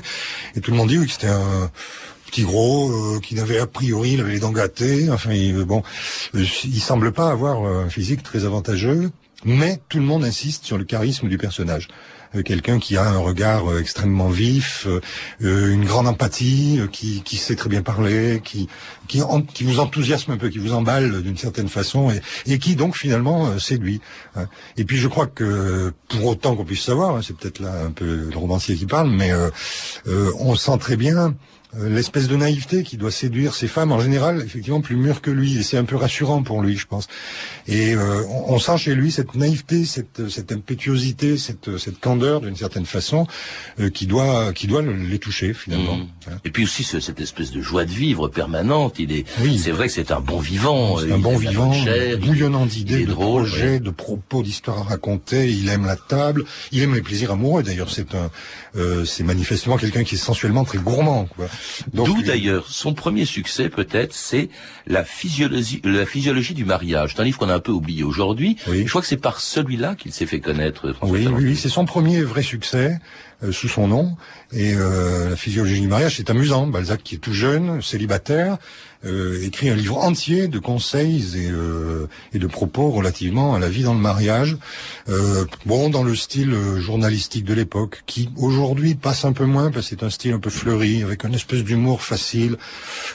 et 0.56 0.62
tout 0.62 0.72
le 0.72 0.78
monde 0.78 0.90
dit 0.90 0.98
oui, 0.98 1.06
que 1.06 1.12
c'était 1.12 1.28
un 1.28 1.70
petit 2.36 2.44
gros, 2.44 2.92
euh, 2.92 3.20
qui 3.22 3.34
n'avait 3.36 3.60
a 3.60 3.68
priori, 3.68 4.12
il 4.14 4.20
avait 4.20 4.34
les 4.34 4.40
dents 4.40 4.52
gâtées. 4.52 5.10
Enfin, 5.10 5.32
il, 5.32 5.54
bon, 5.64 5.84
euh, 6.36 6.44
il 6.66 6.82
semble 6.82 7.14
pas 7.14 7.30
avoir 7.30 7.64
un 7.64 7.88
physique 7.88 8.24
très 8.24 8.44
avantageux, 8.44 9.10
mais 9.46 9.80
tout 9.88 10.00
le 10.00 10.04
monde 10.04 10.26
insiste 10.26 10.66
sur 10.66 10.78
le 10.78 10.84
charisme 10.84 11.30
du 11.30 11.38
personnage 11.38 11.88
euh, 12.36 12.42
quelqu'un 12.42 12.78
qui 12.80 12.98
a 12.98 13.08
un 13.08 13.20
regard 13.20 13.78
extrêmement 13.78 14.28
vif, 14.28 14.86
une 15.40 15.86
grande 15.86 16.10
empathie, 16.10 16.82
qui, 16.92 17.22
qui 17.24 17.38
sait 17.38 17.56
très 17.56 17.70
bien 17.70 17.82
parler, 17.82 18.42
qui 18.44 18.68
qui, 19.08 19.22
qui 19.54 19.64
vous 19.64 19.80
enthousiasme 19.80 20.32
un 20.32 20.38
peu, 20.38 20.50
qui 20.50 20.58
vous 20.58 20.74
emballe 20.74 21.22
d'une 21.22 21.38
certaine 21.38 21.70
façon, 21.70 22.10
et, 22.10 22.20
et, 22.52 22.60
qui 22.60 22.76
donc 22.76 22.98
finalement 22.98 23.58
séduit. 23.60 24.02
Hein. 24.36 24.48
Et 24.76 24.84
puis 24.84 24.98
je 24.98 25.08
crois 25.08 25.28
que 25.28 25.94
pour 26.10 26.26
autant 26.26 26.58
qu'on 26.58 26.66
puisse 26.66 26.84
savoir, 26.84 27.16
hein, 27.16 27.22
c'est 27.26 27.38
peut-être 27.38 27.60
là 27.60 27.72
un 27.86 27.92
peu 27.92 28.28
le 28.30 28.38
romancier 28.38 28.76
qui 28.76 28.88
parle, 28.88 29.10
mais 29.10 29.32
on 30.40 30.56
sent 30.56 30.78
très 30.80 30.98
bien 30.98 31.36
euh, 31.65 31.65
l'espèce 31.80 32.28
de 32.28 32.36
naïveté 32.36 32.84
qui 32.84 32.98
doit 32.98 33.12
séduire 33.12 33.54
ces 33.54 33.68
femmes 33.68 33.92
en 33.92 34.00
général 34.00 34.42
effectivement 34.42 34.82
plus 34.82 34.96
mûres 34.96 35.22
que 35.22 35.32
lui. 35.32 35.58
Et 35.58 35.64
c'est 35.64 35.78
un 35.78 35.84
peu 35.84 35.96
rassurant 35.96 36.44
pour 36.44 36.62
lui 36.62 36.78
je 36.78 36.88
pense. 36.88 37.08
Et 37.68 37.96
euh, 37.96 38.24
on, 38.48 38.60
sent 38.60 38.78
chez 38.78 38.96
lui 38.96 39.12
cette 39.12 39.36
naïveté 39.36 39.86
cette, 39.86 40.30
cette 40.30 40.52
impétuosité 40.52 41.38
cette, 41.38 41.78
cette 41.78 42.00
candeur 42.00 42.42
d'une 42.42 42.56
certaine 42.56 42.86
façon 42.86 43.28
euh, 43.80 43.90
qui 43.90 44.08
doit 44.08 44.54
qui 44.54 44.68
doit 44.68 44.82
les 44.82 45.20
toucher 45.20 45.54
finalement. 45.54 45.98
Mmh. 45.98 46.30
et 46.46 46.52
puis 46.52 46.64
aussi 46.64 46.84
cette 46.84 47.20
espèce 47.20 47.52
de 47.52 47.62
joie 47.62 47.86
de 47.86 47.92
vivre 47.92 48.28
permanente. 48.28 48.96
Il 49.00 49.12
est 49.12 49.26
oui. 49.42 49.60
c'est 49.60 49.72
vrai 49.72 49.88
que 49.88 49.94
c'est 49.94 50.12
un 50.12 50.20
bon 50.20 50.40
vivant 50.40 51.00
c'est 51.00 51.12
un 51.12 51.20
bon 51.20 51.38
vivant 51.38 51.74
bouillonnant 52.20 52.66
d'idées 52.66 53.06
de 53.06 53.14
projets 53.14 53.80
de 53.80 53.90
propos 53.90 54.44
d'histoires 54.44 54.80
à 54.80 54.84
raconter. 54.84 55.50
Il 55.52 55.70
aime 55.70 55.86
la 55.86 55.96
table. 55.96 56.44
Il 56.72 56.82
aime 56.82 56.94
les 56.94 57.02
plaisirs 57.02 57.32
amoureux. 57.32 57.64
D'ailleurs 57.64 57.90
c'est 57.90 58.16
un 58.16 58.30
c'est 59.06 59.24
manifestement 59.24 59.78
quelqu'un 59.78 60.04
qui 60.04 60.16
est 60.16 60.20
sensuellement 60.20 60.64
très 60.64 60.78
gourmand 60.78 61.26
quoi. 61.26 61.48
D'où 61.94 62.22
d'ailleurs 62.22 62.68
son 62.70 62.94
premier 62.94 63.26
succès 63.26 63.70
peut-être, 63.70 64.14
c'est 64.14 64.50
la 64.88 65.04
physiologie, 65.04 65.82
la 65.84 66.06
physiologie 66.06 66.54
du 66.54 66.66
mariage. 66.66 67.14
C'est 67.16 67.22
un 67.22 67.26
livre 67.26 67.38
qu'on 67.38 67.50
a 67.50 67.56
un 67.56 67.60
peu 67.60 67.72
oublié 67.72 68.04
aujourd'hui. 68.04 68.58
Je 68.68 68.88
crois 68.90 69.02
que 69.02 69.08
c'est 69.08 69.18
par 69.18 69.40
celui-là 69.40 69.96
qu'il 69.96 70.12
s'est 70.12 70.26
fait 70.26 70.40
connaître. 70.40 70.94
François 70.94 71.18
oui, 71.18 71.28
oui, 71.28 71.56
c'est 71.56 71.70
son 71.70 71.86
premier 71.86 72.22
vrai 72.22 72.42
succès. 72.42 73.00
Euh, 73.46 73.52
sous 73.52 73.68
son 73.68 73.88
nom. 73.88 74.16
Et 74.52 74.74
euh, 74.76 75.30
la 75.30 75.36
physiologie 75.36 75.82
du 75.82 75.88
mariage, 75.88 76.18
c'est 76.18 76.30
amusant. 76.30 76.68
Balzac, 76.68 77.02
qui 77.04 77.16
est 77.16 77.20
tout 77.20 77.34
jeune, 77.34 77.82
célibataire, 77.82 78.58
euh, 79.06 79.44
écrit 79.44 79.70
un 79.70 79.76
livre 79.76 79.98
entier 79.98 80.48
de 80.48 80.58
conseils 80.58 81.38
et, 81.38 81.52
euh, 81.52 82.08
et, 82.34 82.40
de 82.40 82.48
propos 82.48 82.90
relativement 82.90 83.54
à 83.54 83.60
la 83.60 83.70
vie 83.70 83.84
dans 83.84 83.94
le 83.94 84.00
mariage. 84.00 84.58
Euh, 85.10 85.46
bon, 85.66 85.90
dans 85.90 86.02
le 86.02 86.16
style 86.16 86.56
journalistique 86.78 87.46
de 87.46 87.54
l'époque, 87.54 88.02
qui 88.08 88.30
aujourd'hui 88.36 88.96
passe 88.96 89.24
un 89.24 89.34
peu 89.34 89.46
moins 89.46 89.70
parce 89.70 89.90
que 89.90 89.96
c'est 89.96 90.04
un 90.04 90.10
style 90.10 90.34
un 90.34 90.40
peu 90.40 90.50
fleuri, 90.50 91.04
avec 91.04 91.24
une 91.24 91.36
espèce 91.36 91.64
d'humour 91.64 92.02
facile, 92.02 92.58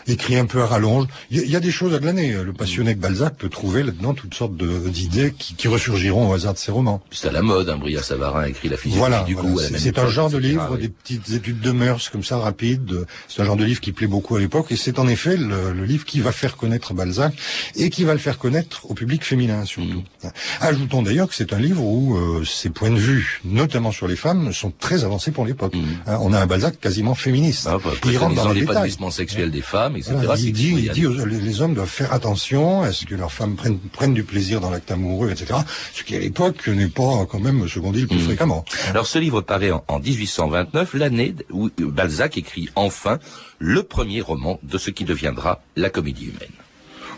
écrit 0.07 0.37
un 0.37 0.47
peu 0.47 0.63
à 0.63 0.67
rallonge. 0.67 1.07
Il 1.31 1.51
y, 1.51 1.57
a 1.57 1.61
des 1.61 1.73
choses 1.73 1.93
à 1.95 1.99
glaner. 1.99 2.35
Le 2.45 2.53
passionné 2.53 2.95
de 2.95 3.01
Balzac 3.01 3.37
peut 3.37 3.49
trouver 3.49 3.83
là-dedans 3.83 4.15
toutes 4.15 4.35
sortes 4.35 4.55
d'idées 4.55 5.35
qui, 5.37 5.55
qui, 5.55 5.67
ressurgiront 5.67 6.31
au 6.31 6.35
hasard 6.35 6.55
de 6.55 6.59
ses 6.59 6.71
romans. 6.71 7.01
C'est 7.11 7.29
à 7.29 7.33
la 7.33 7.43
mode. 7.43 7.69
Hein, 7.69 7.79
Bria 7.79 8.03
Savarin 8.03 8.45
écrit 8.45 8.69
la 8.69 8.77
physiologie 8.77 8.99
voilà, 8.99 9.25
du 9.25 9.35
goût. 9.35 9.59
C'est 9.77 9.99
un 9.99 10.09
genre 10.09 10.20
de 10.29 10.39
livre, 10.39 10.77
des 10.77 10.89
petites 10.89 11.31
études 11.31 11.61
de 11.61 11.71
mœurs 11.71 12.11
comme 12.11 12.25
ça 12.25 12.39
rapides. 12.39 13.07
C'est 13.29 13.43
un 13.43 13.45
genre 13.45 13.57
de 13.57 13.65
livre 13.65 13.81
qui 13.81 13.93
plaît 13.93 14.07
beaucoup 14.07 14.37
à 14.37 14.41
l'époque 14.41 14.71
et 14.71 14.77
c'est 14.77 14.99
en 14.99 15.09
effet 15.09 15.37
le, 15.37 15.73
le, 15.73 15.85
livre 15.85 16.05
qui 16.05 16.21
va 16.21 16.33
faire 16.33 16.57
connaître 16.57 16.95
Balzac 16.95 17.35
et 17.77 17.91
qui 17.91 18.05
va 18.05 18.13
le 18.13 18.19
faire 18.19 18.39
connaître 18.39 18.91
au 18.91 18.95
public 18.95 19.25
féminin 19.25 19.65
surtout. 19.65 20.03
Mmh. 20.23 20.29
Ajoutons 20.61 21.03
d'ailleurs 21.03 21.29
que 21.29 21.35
c'est 21.35 21.53
un 21.53 21.59
livre 21.59 21.83
où 21.83 22.17
euh, 22.17 22.45
ses 22.45 22.71
points 22.71 22.91
de 22.91 22.99
vue, 22.99 23.41
notamment 23.45 23.93
sur 23.93 24.07
les 24.07 24.17
femmes, 24.17 24.53
sont 24.53 24.73
très 24.79 25.05
avancés 25.05 25.31
pour 25.31 25.45
l'époque. 25.45 25.75
Mmh. 25.75 25.85
Hein, 26.07 26.19
on 26.21 26.33
a 26.33 26.41
un 26.41 26.47
Balzac 26.47 26.79
quasiment 26.81 27.15
féministe. 27.15 27.69
Ah, 27.71 27.79
bah, 27.83 27.91
il 28.05 28.19
rentre 28.19 28.35
dans 28.35 28.53
l'épanouissement 28.53 29.11
sexuel 29.11 29.51
des 29.51 29.63
femmes, 29.63 29.97
etc. 29.97 30.15
il 30.39 30.53
dit, 30.53 30.75
il 30.77 30.91
dit 30.91 31.07
les, 31.27 31.61
hommes 31.61 31.75
doivent 31.75 31.89
faire 31.89 32.13
attention 32.13 32.83
à 32.83 32.93
ce 32.93 33.05
que 33.05 33.15
leurs 33.15 33.33
femmes 33.33 33.57
prennent, 33.57 33.79
prennent 33.79 34.15
du 34.15 34.25
plaisir 34.25 34.61
dans 34.61 34.71
l'acte 34.71 34.91
amoureux, 34.91 35.31
etc. 35.31 35.61
Ce 35.95 36.03
qui 36.03 36.17
à 36.17 36.19
l'époque 36.19 36.67
n'est 36.69 36.89
pas 36.89 37.27
quand 37.29 37.41
même 37.41 37.69
ce 37.69 37.79
qu'on 37.79 37.93
dit 37.93 38.03
le 38.03 38.07
plus 38.07 38.19
mmh. 38.19 38.21
fréquemment. 38.21 38.65
Alors 38.91 39.07
ce 39.07 39.19
livre 39.19 39.41
paraît 39.41 39.71
en, 39.71 39.85
en 39.89 40.01
1829, 40.17 40.95
l'année 40.95 41.35
où 41.51 41.71
Balzac 41.79 42.37
écrit 42.37 42.69
enfin 42.75 43.19
le 43.59 43.83
premier 43.83 44.21
roman 44.21 44.59
de 44.63 44.79
ce 44.79 44.91
qui 44.91 45.05
deviendra 45.05 45.63
la 45.77 45.91
comédie 45.91 46.27
humaine. 46.27 46.51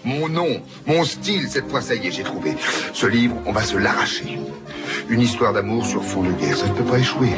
Mon 0.04 0.28
nom, 0.28 0.60
mon 0.86 1.04
style, 1.04 1.48
cette 1.48 1.68
fois 1.68 1.80
ça 1.80 1.94
y 1.94 2.08
est, 2.08 2.10
j'ai 2.10 2.24
trouvé. 2.24 2.56
Ce 2.92 3.06
livre, 3.06 3.36
on 3.46 3.52
va 3.52 3.62
se 3.62 3.76
l'arracher. 3.76 4.38
Une 5.08 5.20
histoire 5.20 5.52
d'amour 5.52 5.86
sur 5.86 6.04
fond 6.04 6.22
de 6.24 6.32
guerre, 6.32 6.56
ça 6.56 6.66
ne 6.66 6.74
peut 6.74 6.84
pas 6.84 6.98
échouer. 6.98 7.30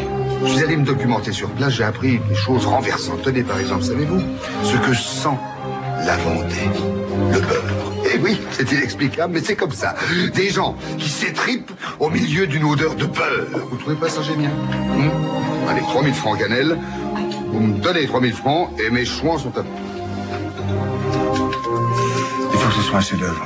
Je 0.44 0.52
suis 0.52 0.62
allé 0.64 0.76
me 0.76 0.84
documenter 0.84 1.32
sur 1.32 1.50
place, 1.50 1.74
j'ai 1.74 1.84
appris 1.84 2.18
des 2.18 2.34
choses 2.34 2.64
renversantes. 2.64 3.22
Tenez 3.22 3.42
par 3.42 3.58
exemple, 3.58 3.84
savez-vous, 3.84 4.22
ce 4.62 4.76
que 4.76 4.94
sent 4.94 5.36
la 6.06 6.16
Vendée, 6.16 6.70
le 7.32 7.40
beurre. 7.40 7.83
Oui, 8.24 8.40
c'est 8.52 8.72
inexplicable, 8.72 9.34
mais 9.34 9.42
c'est 9.42 9.54
comme 9.54 9.72
ça. 9.72 9.94
Des 10.34 10.48
gens 10.48 10.74
qui 10.96 11.10
s'étripent 11.10 11.70
au 12.00 12.08
milieu 12.08 12.46
d'une 12.46 12.64
odeur 12.64 12.94
de 12.94 13.04
beurre. 13.04 13.44
Vous 13.70 13.76
trouvez 13.76 13.96
pas 13.96 14.08
ça 14.08 14.22
génial 14.22 14.50
hmm 14.50 15.10
Allez, 15.68 15.82
3000 15.82 16.14
francs 16.14 16.38
cannelle, 16.38 16.78
vous 17.52 17.60
me 17.60 17.78
donnez 17.80 18.06
3000 18.06 18.32
francs 18.32 18.70
et 18.82 18.88
mes 18.88 19.04
chouans 19.04 19.36
sont 19.36 19.52
à 19.58 19.62
Il 22.52 22.58
faut 22.58 22.68
que 22.68 22.74
ce 22.74 22.80
soit 22.80 22.96
un 22.96 23.02
chef-d'œuvre. 23.02 23.44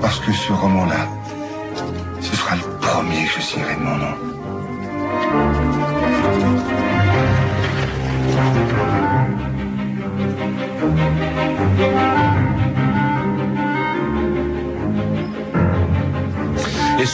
Parce 0.00 0.18
que 0.18 0.32
ce 0.32 0.52
roman-là, 0.52 1.08
ce 2.20 2.34
sera 2.34 2.56
le 2.56 2.62
premier 2.80 3.26
que 3.26 3.30
je 3.36 3.40
signerai 3.40 3.76
de 3.76 3.80
mon 3.80 3.96
nom. 3.96 5.67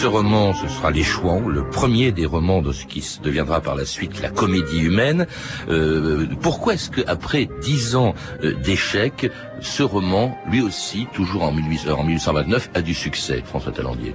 Ce 0.04 0.08
roman, 0.11 0.52
ce 0.52 0.68
sera 0.68 0.90
Les 0.90 1.02
le 1.49 1.66
premier 1.70 2.12
des 2.12 2.26
romans 2.26 2.61
de 2.61 2.73
ce 2.73 2.84
qui 2.84 3.02
deviendra 3.23 3.62
par 3.62 3.75
la 3.75 3.87
suite 3.87 4.20
la 4.20 4.28
comédie 4.28 4.80
humaine. 4.80 5.26
Euh, 5.70 6.26
pourquoi 6.42 6.75
est-ce 6.75 6.90
qu'après 6.90 7.49
dix 7.62 7.96
ans 7.96 8.14
euh, 8.42 8.52
d'échec, 8.52 9.30
ce 9.62 9.82
roman, 9.82 10.37
lui 10.50 10.61
aussi, 10.61 11.06
toujours 11.14 11.44
en, 11.44 11.52
1829, 11.52 12.68
a 12.75 12.82
du 12.82 12.92
succès, 12.92 13.42
François 13.46 13.73
Talandier? 13.73 14.14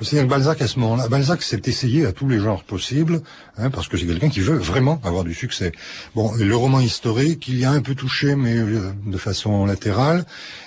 C'est-à-dire 0.00 0.26
que 0.26 0.30
Balzac, 0.30 0.62
à 0.62 0.68
ce 0.68 0.78
moment-là, 0.78 1.08
Balzac 1.08 1.42
s'est 1.42 1.62
essayé 1.66 2.06
à 2.06 2.12
tous 2.12 2.28
les 2.28 2.38
genres 2.38 2.62
possibles, 2.62 3.22
hein, 3.56 3.70
parce 3.70 3.88
que 3.88 3.96
c'est 3.96 4.06
quelqu'un 4.06 4.28
qui 4.28 4.40
veut 4.40 4.56
vraiment 4.56 5.00
avoir 5.04 5.24
du 5.24 5.34
succès. 5.34 5.72
Bon, 6.14 6.32
le 6.34 6.56
roman 6.56 6.80
historique, 6.80 7.48
il 7.48 7.58
y 7.58 7.64
a 7.64 7.70
un 7.70 7.80
peu 7.80 7.94
touché, 7.94 8.36
mais 8.36 8.56
euh, 8.56 8.92
de 9.06 9.18
façon 9.18 9.66
latérale, 9.66 10.24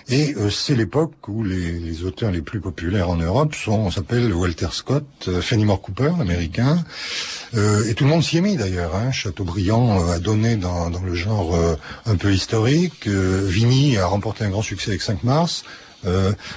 et 0.10 0.36
euh, 0.36 0.50
c'est 0.50 0.76
l'époque 0.76 1.28
où 1.28 1.44
les, 1.44 2.04
auteurs 2.04 2.32
les 2.32 2.42
plus 2.42 2.60
populaires 2.60 3.10
en 3.10 3.16
Europe 3.16 3.56
sont, 3.56 3.72
on 3.72 3.92
s'appelle 3.92 4.34
Walter 4.34 4.68
Scott, 4.72 5.06
euh, 5.28 5.42
Fenimore 5.42 5.82
Cooper, 5.82 6.12
l'américain, 6.18 6.84
et 7.54 7.94
tout 7.96 8.06
le 8.06 8.10
monde 8.10 8.24
s'y 8.24 8.38
est 8.38 8.42
mis 8.42 8.56
d'ailleurs. 8.56 8.96
Hein. 8.96 9.12
Chateaubriand 9.12 10.10
a 10.10 10.20
donné 10.20 10.56
dans, 10.56 10.90
dans 10.90 11.02
le 11.02 11.14
genre 11.14 11.54
un 12.06 12.16
peu 12.16 12.32
historique, 12.32 13.08
Vigny 13.08 13.98
a 13.98 14.06
remporté 14.06 14.46
un 14.46 14.50
grand 14.50 14.62
succès 14.62 14.92
avec 14.92 15.02
5 15.02 15.24
mars, 15.24 15.66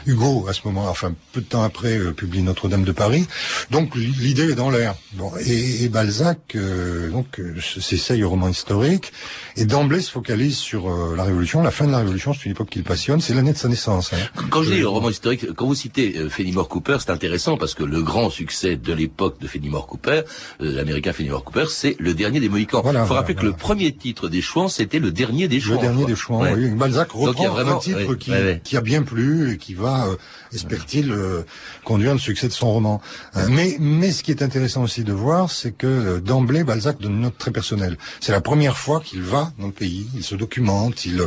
Hugo, 0.07 0.47
à 0.49 0.53
ce 0.53 0.61
moment, 0.65 0.89
enfin 0.89 1.15
peu 1.33 1.41
de 1.41 1.47
temps 1.47 1.63
après, 1.63 1.99
euh, 1.99 2.13
publie 2.13 2.43
Notre-Dame 2.43 2.85
de 2.85 2.93
Paris. 2.93 3.27
Donc 3.71 3.95
l'idée 3.97 4.53
est 4.53 4.55
dans 4.55 4.71
l'air. 4.71 4.95
Bon, 5.15 5.31
et, 5.45 5.89
Balzac, 5.89 6.39
euh, 6.55 7.11
donc 7.11 7.41
s'essaye 7.61 8.23
au 8.25 8.31
roman 8.31 8.49
historique 8.49 9.13
et 9.57 9.65
d'emblée 9.65 10.01
se 10.01 10.11
focalise 10.11 10.57
sur 10.57 10.89
la 11.15 11.25
Révolution. 11.25 11.63
La 11.63 11.71
fin 11.71 11.87
de 11.87 11.93
la 11.93 11.99
Révolution, 11.99 12.33
c'est 12.35 12.47
une 12.47 12.53
époque 12.53 12.71
qu'il 12.71 12.85
passionne. 12.85 13.21
C'est 13.21 13.35
l'année 13.35 13.53
de 13.53 13.59
sa 13.59 13.69
naissance. 13.69 14.13
Hein. 14.13 14.43
Quand 14.51 14.63
je 14.63 14.73
dis 14.73 14.81
le 14.81 14.89
roman 14.89 15.11
historique, 15.11 15.53
quand 15.55 15.67
vous 15.67 15.75
citez 15.75 16.29
Fenimore 16.29 16.69
Cooper, 16.69 16.97
c'est 17.01 17.11
intéressant 17.11 17.57
parce 17.57 17.75
que 17.75 17.85
le 17.85 18.03
grand 18.03 18.31
succès 18.31 18.77
de 18.77 18.93
l'époque 18.93 19.41
de 19.41 19.47
Fenimore 19.47 19.87
Cooper, 19.87 20.23
l'américain 20.61 21.13
Fenimore 21.13 21.45
Cooper, 21.45 21.67
c'est 21.69 21.97
le 21.99 22.15
dernier 22.15 22.41
des 22.41 22.49
Mohicans. 22.49 22.83
Il 22.85 23.07
faut 23.07 23.15
rappeler 23.15 23.35
que 23.35 23.45
le 23.45 23.53
premier 23.53 23.93
titre 23.93 24.29
des 24.29 24.41
Chouans, 24.41 24.69
c'était 24.69 24.99
le 24.99 25.11
dernier 25.11 25.49
des 25.49 25.61
Chouans. 25.61 25.77
Le 25.77 25.81
dernier 25.81 26.05
des 26.07 26.17
Chouans. 26.17 26.45
Oui. 26.55 26.69
Balzac 26.71 27.11
reprend 27.13 27.49
vraiment, 27.49 27.77
un 27.77 27.79
titre 27.79 28.15
qui, 28.15 28.33
qui 28.63 28.77
a 28.77 28.81
bien 28.81 29.03
plu 29.03 29.34
et 29.43 29.59
qui 29.59 29.75
va, 29.75 30.07
euh, 30.07 30.17
espère-t-il, 30.53 31.11
euh, 31.11 31.43
conduire 31.85 32.12
le 32.12 32.19
succès 32.19 32.49
de 32.49 32.53
son 32.53 32.73
roman. 32.73 33.00
Euh, 33.37 33.47
mais, 33.50 33.76
mais 33.81 34.12
ce 34.12 34.23
qui 34.23 34.31
est 34.31 34.43
intéressant 34.43 34.83
aussi 34.83 35.05
de 35.05 35.12
voir, 35.12 35.50
c'est 35.50 35.73
que 35.73 36.19
d'emblée, 36.19 36.64
Balzac 36.64 37.00
donne 37.00 37.14
une 37.14 37.21
note 37.23 37.38
très 37.38 37.50
personnelle. 37.50 37.99
C'est 38.21 38.33
la 38.33 38.41
première 38.41 38.76
fois 38.76 39.00
qu'il 39.00 39.23
va 39.23 39.53
dans 39.59 39.67
le 39.67 39.73
pays, 39.73 40.07
il 40.14 40.25
se 40.25 40.35
documente, 40.35 41.05
il 41.05 41.23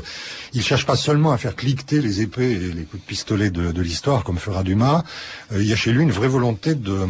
il 0.54 0.64
cherche 0.64 0.86
pas 0.86 0.96
seulement 0.96 1.32
à 1.32 1.38
faire 1.38 1.56
cliqueter 1.56 2.02
les 2.02 2.22
épées 2.22 2.52
et 2.52 2.72
les 2.74 2.84
coups 2.84 3.02
de 3.02 3.08
pistolet 3.08 3.50
de 3.50 3.82
l'histoire 3.82 4.24
comme 4.24 4.38
fera 4.38 4.64
Dumas. 4.64 5.04
il 5.52 5.66
y 5.66 5.74
a 5.74 5.76
chez 5.76 5.92
lui 5.92 6.04
une 6.04 6.12
vraie 6.12 6.28
volonté 6.28 6.76
de 6.76 7.08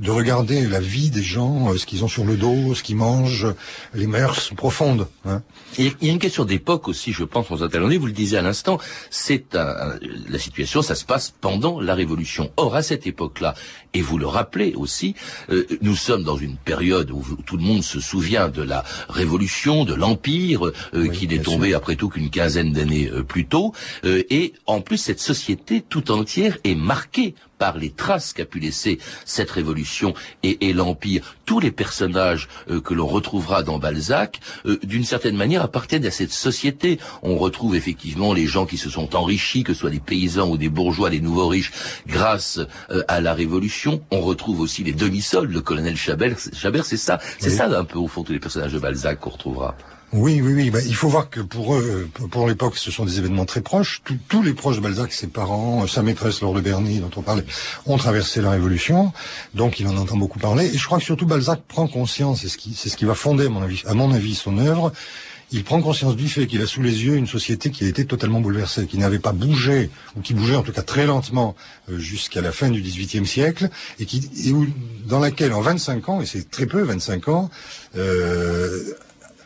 de 0.00 0.10
regarder 0.10 0.66
la 0.66 0.80
vie 0.80 1.10
des 1.10 1.22
gens, 1.22 1.70
euh, 1.70 1.76
ce 1.76 1.86
qu'ils 1.86 2.04
ont 2.04 2.08
sur 2.08 2.24
le 2.24 2.36
dos, 2.36 2.74
ce 2.74 2.82
qu'ils 2.82 2.96
mangent, 2.96 3.46
les 3.94 4.06
mœurs 4.06 4.52
profondes. 4.56 5.06
Hein. 5.24 5.42
Il 5.78 5.94
y 6.02 6.08
a 6.08 6.12
une 6.12 6.18
question 6.18 6.44
d'époque 6.44 6.88
aussi, 6.88 7.12
je 7.12 7.24
pense, 7.24 7.46
François 7.46 7.68
Talonnet, 7.68 7.96
vous 7.96 8.06
le 8.06 8.12
disiez 8.12 8.38
à 8.38 8.42
l'instant, 8.42 8.78
c'est 9.10 9.44
la 9.54 10.38
situation, 10.38 10.82
ça 10.82 10.94
se 10.94 11.04
passe 11.04 11.32
pendant 11.40 11.80
la 11.80 11.94
Révolution. 11.94 12.50
Or, 12.56 12.74
à 12.76 12.82
cette 12.82 13.06
époque-là, 13.06 13.54
et 13.92 14.02
vous 14.02 14.18
le 14.18 14.26
rappelez 14.26 14.74
aussi, 14.74 15.14
euh, 15.50 15.66
nous 15.80 15.94
sommes 15.94 16.24
dans 16.24 16.36
une 16.36 16.56
période 16.56 17.10
où 17.10 17.22
tout 17.46 17.56
le 17.56 17.62
monde 17.62 17.82
se 17.82 18.00
souvient 18.00 18.48
de 18.48 18.62
la 18.62 18.84
Révolution, 19.08 19.84
de 19.84 19.94
l'Empire, 19.94 20.70
euh, 20.94 21.08
qui 21.08 21.28
n'est 21.28 21.38
tombé 21.38 21.74
après 21.74 21.96
tout 21.96 22.08
qu'une 22.08 22.30
quinzaine 22.30 22.72
d'années 22.72 23.10
plus 23.28 23.46
tôt, 23.46 23.72
et 24.04 24.54
en 24.66 24.80
plus 24.80 24.98
cette 24.98 25.20
société 25.20 25.82
tout 25.88 26.10
entière 26.10 26.58
est 26.64 26.74
marquée 26.74 27.34
par 27.58 27.78
les 27.78 27.90
traces 27.90 28.32
qu'a 28.32 28.44
pu 28.44 28.58
laisser 28.60 28.98
cette 29.24 29.50
révolution 29.50 30.14
et, 30.42 30.72
l'Empire. 30.72 31.36
Tous 31.44 31.60
les 31.60 31.70
personnages 31.70 32.48
euh, 32.70 32.80
que 32.80 32.94
l'on 32.94 33.06
retrouvera 33.06 33.62
dans 33.62 33.78
Balzac, 33.78 34.40
euh, 34.66 34.78
d'une 34.82 35.04
certaine 35.04 35.36
manière, 35.36 35.62
appartiennent 35.62 36.06
à 36.06 36.10
cette 36.10 36.32
société. 36.32 36.98
On 37.22 37.36
retrouve 37.36 37.76
effectivement 37.76 38.32
les 38.32 38.46
gens 38.46 38.66
qui 38.66 38.78
se 38.78 38.90
sont 38.90 39.14
enrichis, 39.14 39.62
que 39.62 39.72
ce 39.72 39.80
soit 39.80 39.90
des 39.90 40.00
paysans 40.00 40.48
ou 40.48 40.56
des 40.56 40.68
bourgeois, 40.68 41.10
les 41.10 41.20
nouveaux 41.20 41.48
riches, 41.48 41.72
grâce 42.06 42.58
euh, 42.90 43.02
à 43.08 43.20
la 43.20 43.34
Révolution. 43.34 44.02
On 44.10 44.20
retrouve 44.20 44.60
aussi 44.60 44.82
les 44.82 44.92
demi-soldes, 44.92 45.52
le 45.52 45.60
colonel 45.60 45.96
Chabert, 45.96 46.36
Chabert 46.52 46.84
c'est 46.84 46.96
ça, 46.96 47.18
c'est 47.38 47.50
ça 47.50 47.66
un 47.66 47.84
peu 47.84 47.98
au 47.98 48.08
fond 48.08 48.24
tous 48.24 48.32
les 48.32 48.40
personnages 48.40 48.72
de 48.72 48.78
Balzac 48.78 49.20
qu'on 49.20 49.30
retrouvera. 49.30 49.76
Oui, 50.12 50.40
oui, 50.40 50.52
oui. 50.52 50.70
Bah, 50.70 50.78
il 50.86 50.94
faut 50.94 51.08
voir 51.08 51.28
que 51.28 51.40
pour 51.40 51.74
eux, 51.74 52.08
pour 52.30 52.46
l'époque, 52.46 52.76
ce 52.76 52.90
sont 52.90 53.04
des 53.04 53.18
événements 53.18 53.44
très 53.44 53.60
proches. 53.60 54.02
tous 54.28 54.42
les 54.42 54.54
proches 54.54 54.76
de 54.76 54.80
Balzac, 54.80 55.12
ses 55.12 55.26
parents, 55.26 55.86
sa 55.86 56.02
maîtresse 56.02 56.40
Laure 56.40 56.54
de 56.54 56.60
Berny, 56.60 57.00
dont 57.00 57.10
on 57.16 57.22
parlait, 57.22 57.44
ont 57.86 57.96
traversé 57.96 58.40
la 58.40 58.50
Révolution. 58.50 59.12
Donc, 59.54 59.80
il 59.80 59.88
en 59.88 59.96
entend 59.96 60.16
beaucoup 60.16 60.38
parler. 60.38 60.66
Et 60.66 60.78
je 60.78 60.86
crois 60.86 60.98
que 60.98 61.04
surtout 61.04 61.26
Balzac 61.26 61.62
prend 61.66 61.88
conscience, 61.88 62.42
c'est 62.42 62.48
ce 62.48 62.58
qui, 62.58 62.74
c'est 62.74 62.88
ce 62.88 62.96
qui 62.96 63.04
va 63.04 63.14
fonder, 63.14 63.46
à 63.46 63.48
mon 63.48 63.62
avis, 63.62 63.82
à 63.86 63.94
mon 63.94 64.12
avis, 64.12 64.34
son 64.34 64.58
œuvre. 64.58 64.92
Il 65.52 65.62
prend 65.62 65.80
conscience 65.80 66.16
du 66.16 66.28
fait 66.28 66.46
qu'il 66.46 66.60
a 66.62 66.66
sous 66.66 66.82
les 66.82 67.04
yeux 67.04 67.14
une 67.14 67.26
société 67.26 67.70
qui 67.70 67.84
a 67.84 67.88
été 67.88 68.06
totalement 68.06 68.40
bouleversée, 68.40 68.86
qui 68.86 68.98
n'avait 68.98 69.18
pas 69.18 69.32
bougé, 69.32 69.90
ou 70.16 70.20
qui 70.20 70.34
bougeait 70.34 70.56
en 70.56 70.62
tout 70.62 70.72
cas 70.72 70.82
très 70.82 71.06
lentement 71.06 71.54
euh, 71.90 71.98
jusqu'à 71.98 72.40
la 72.40 72.50
fin 72.50 72.70
du 72.70 72.80
XVIIIe 72.80 73.26
siècle, 73.26 73.68
et 74.00 74.06
qui, 74.06 74.28
dans 75.06 75.20
laquelle 75.20 75.52
en 75.52 75.60
25 75.60 76.08
ans, 76.08 76.20
et 76.20 76.26
c'est 76.26 76.50
très 76.50 76.66
peu, 76.66 76.82
25 76.82 77.28
ans, 77.28 77.50
euh, 77.96 78.82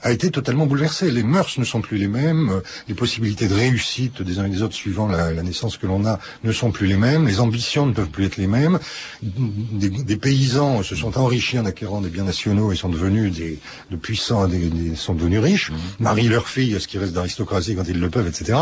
a 0.02 0.12
été 0.12 0.30
totalement 0.30 0.66
bouleversé. 0.66 1.10
Les 1.10 1.22
mœurs 1.22 1.58
ne 1.58 1.64
sont 1.64 1.80
plus 1.80 1.98
les 1.98 2.08
mêmes, 2.08 2.60
les 2.88 2.94
possibilités 2.94 3.48
de 3.48 3.54
réussite 3.54 4.22
des 4.22 4.38
uns 4.38 4.46
et 4.46 4.50
des 4.50 4.62
autres 4.62 4.74
suivant 4.74 5.06
la, 5.06 5.32
naissance 5.42 5.76
que 5.76 5.86
l'on 5.86 6.04
a 6.06 6.18
ne 6.44 6.52
sont 6.52 6.70
plus 6.70 6.86
les 6.86 6.96
mêmes, 6.96 7.26
les 7.26 7.40
ambitions 7.40 7.86
ne 7.86 7.92
peuvent 7.92 8.10
plus 8.10 8.26
être 8.26 8.36
les 8.36 8.46
mêmes. 8.46 8.78
Des, 9.22 10.16
paysans 10.16 10.82
se 10.82 10.96
sont 10.96 11.16
enrichis 11.16 11.58
en 11.58 11.64
acquérant 11.64 12.00
des 12.00 12.08
biens 12.08 12.24
nationaux 12.24 12.72
et 12.72 12.76
sont 12.76 12.88
devenus 12.88 13.32
des, 13.32 13.58
de 13.90 13.96
puissants, 13.96 14.48
des, 14.48 14.96
sont 14.96 15.14
devenus 15.14 15.40
riches, 15.40 15.70
mmh. 15.70 15.74
marient 16.00 16.28
leurs 16.28 16.48
filles, 16.48 16.76
ce 16.80 16.88
qui 16.88 16.98
reste 16.98 17.12
d'aristocratie 17.12 17.76
quand 17.76 17.86
ils 17.88 18.00
le 18.00 18.10
peuvent, 18.10 18.26
etc. 18.26 18.58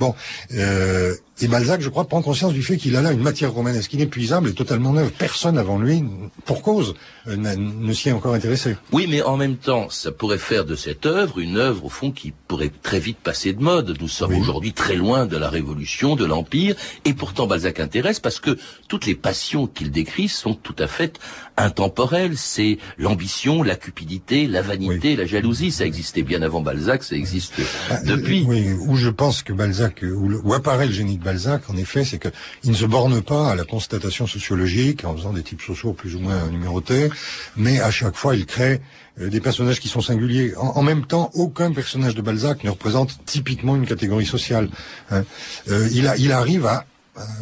Bon, 0.00 0.14
euh, 0.54 1.14
et 1.38 1.48
Balzac, 1.48 1.82
je 1.82 1.90
crois, 1.90 2.06
prend 2.06 2.22
conscience 2.22 2.54
du 2.54 2.62
fait 2.62 2.78
qu'il 2.78 2.96
a 2.96 3.02
là 3.02 3.12
une 3.12 3.20
matière 3.20 3.52
romanesque 3.52 3.92
inépuisable 3.92 4.48
et 4.48 4.54
totalement 4.54 4.94
neuve. 4.94 5.10
Personne 5.18 5.58
avant 5.58 5.78
lui, 5.78 6.02
pour 6.46 6.62
cause, 6.62 6.94
euh, 7.28 7.36
ne 7.36 7.92
s'y 7.92 8.08
est 8.08 8.12
encore 8.12 8.32
intéressé. 8.32 8.76
Oui, 8.92 9.06
mais 9.06 9.20
en 9.20 9.36
même 9.36 9.56
temps, 9.56 9.90
ça 9.90 10.12
pourrait 10.12 10.38
faire 10.38 10.64
de 10.64 10.74
cette 10.74 11.04
œuvre 11.04 11.38
une 11.38 11.58
œuvre, 11.58 11.84
au 11.84 11.88
fond, 11.90 12.10
qui 12.10 12.32
pourrait 12.48 12.72
très 12.82 13.00
vite 13.00 13.18
passer 13.18 13.52
de 13.52 13.62
mode. 13.62 13.98
Nous 14.00 14.08
sommes 14.08 14.34
aujourd'hui 14.34 14.72
très 14.72 14.94
loin 14.94 15.26
de 15.26 15.36
la 15.36 15.50
Révolution, 15.50 16.16
de 16.16 16.24
l'Empire, 16.24 16.74
et 17.04 17.12
pourtant 17.12 17.46
Balzac 17.46 17.80
intéresse 17.80 18.18
parce 18.18 18.40
que 18.40 18.56
toutes 18.88 19.04
les 19.04 19.14
passions 19.14 19.66
qu'il 19.66 19.90
décrit 19.90 20.28
sont 20.28 20.54
tout 20.54 20.76
à 20.78 20.86
fait 20.86 21.18
intemporelles. 21.58 22.38
C'est 22.38 22.78
l'ambition, 22.96 23.62
la 23.62 23.76
cupidité, 23.76 24.46
la 24.46 24.62
vanité, 24.62 25.16
la 25.16 25.26
jalousie. 25.26 25.70
Ça 25.70 25.84
existait 25.84 26.22
bien 26.22 26.40
avant 26.40 26.62
Balzac, 26.62 27.02
ça 27.02 27.14
existe 27.14 27.60
ah, 27.90 28.00
depuis. 28.04 28.44
Oui, 28.48 28.72
où 28.86 28.96
je 28.96 29.10
pense 29.10 29.42
que 29.42 29.52
Balzac, 29.52 30.02
où, 30.02 30.30
où 30.42 30.54
apparaît 30.54 30.86
le 30.86 30.92
génie 30.92 31.18
Balzac, 31.26 31.68
en 31.68 31.76
effet, 31.76 32.04
c'est 32.04 32.18
qu'il 32.20 32.70
ne 32.70 32.76
se 32.76 32.84
borne 32.86 33.20
pas 33.20 33.50
à 33.50 33.54
la 33.56 33.64
constatation 33.64 34.28
sociologique 34.28 35.04
en 35.04 35.14
faisant 35.16 35.32
des 35.32 35.42
types 35.42 35.60
sociaux 35.60 35.92
plus 35.92 36.14
ou 36.14 36.20
moins 36.20 36.46
numérotés, 36.48 37.10
mais 37.56 37.80
à 37.80 37.90
chaque 37.90 38.14
fois, 38.14 38.36
il 38.36 38.46
crée 38.46 38.80
euh, 39.20 39.28
des 39.28 39.40
personnages 39.40 39.80
qui 39.80 39.88
sont 39.88 40.00
singuliers. 40.00 40.54
En, 40.56 40.82
même 40.82 41.04
temps, 41.04 41.30
aucun 41.34 41.72
personnage 41.72 42.14
de 42.14 42.22
Balzac 42.22 42.62
ne 42.62 42.70
représente 42.70 43.18
typiquement 43.24 43.74
une 43.74 43.86
catégorie 43.86 44.24
sociale. 44.24 44.68
Hein. 45.10 45.24
Euh, 45.68 45.88
il, 45.92 46.32
arrive 46.32 46.66
à 46.66 46.86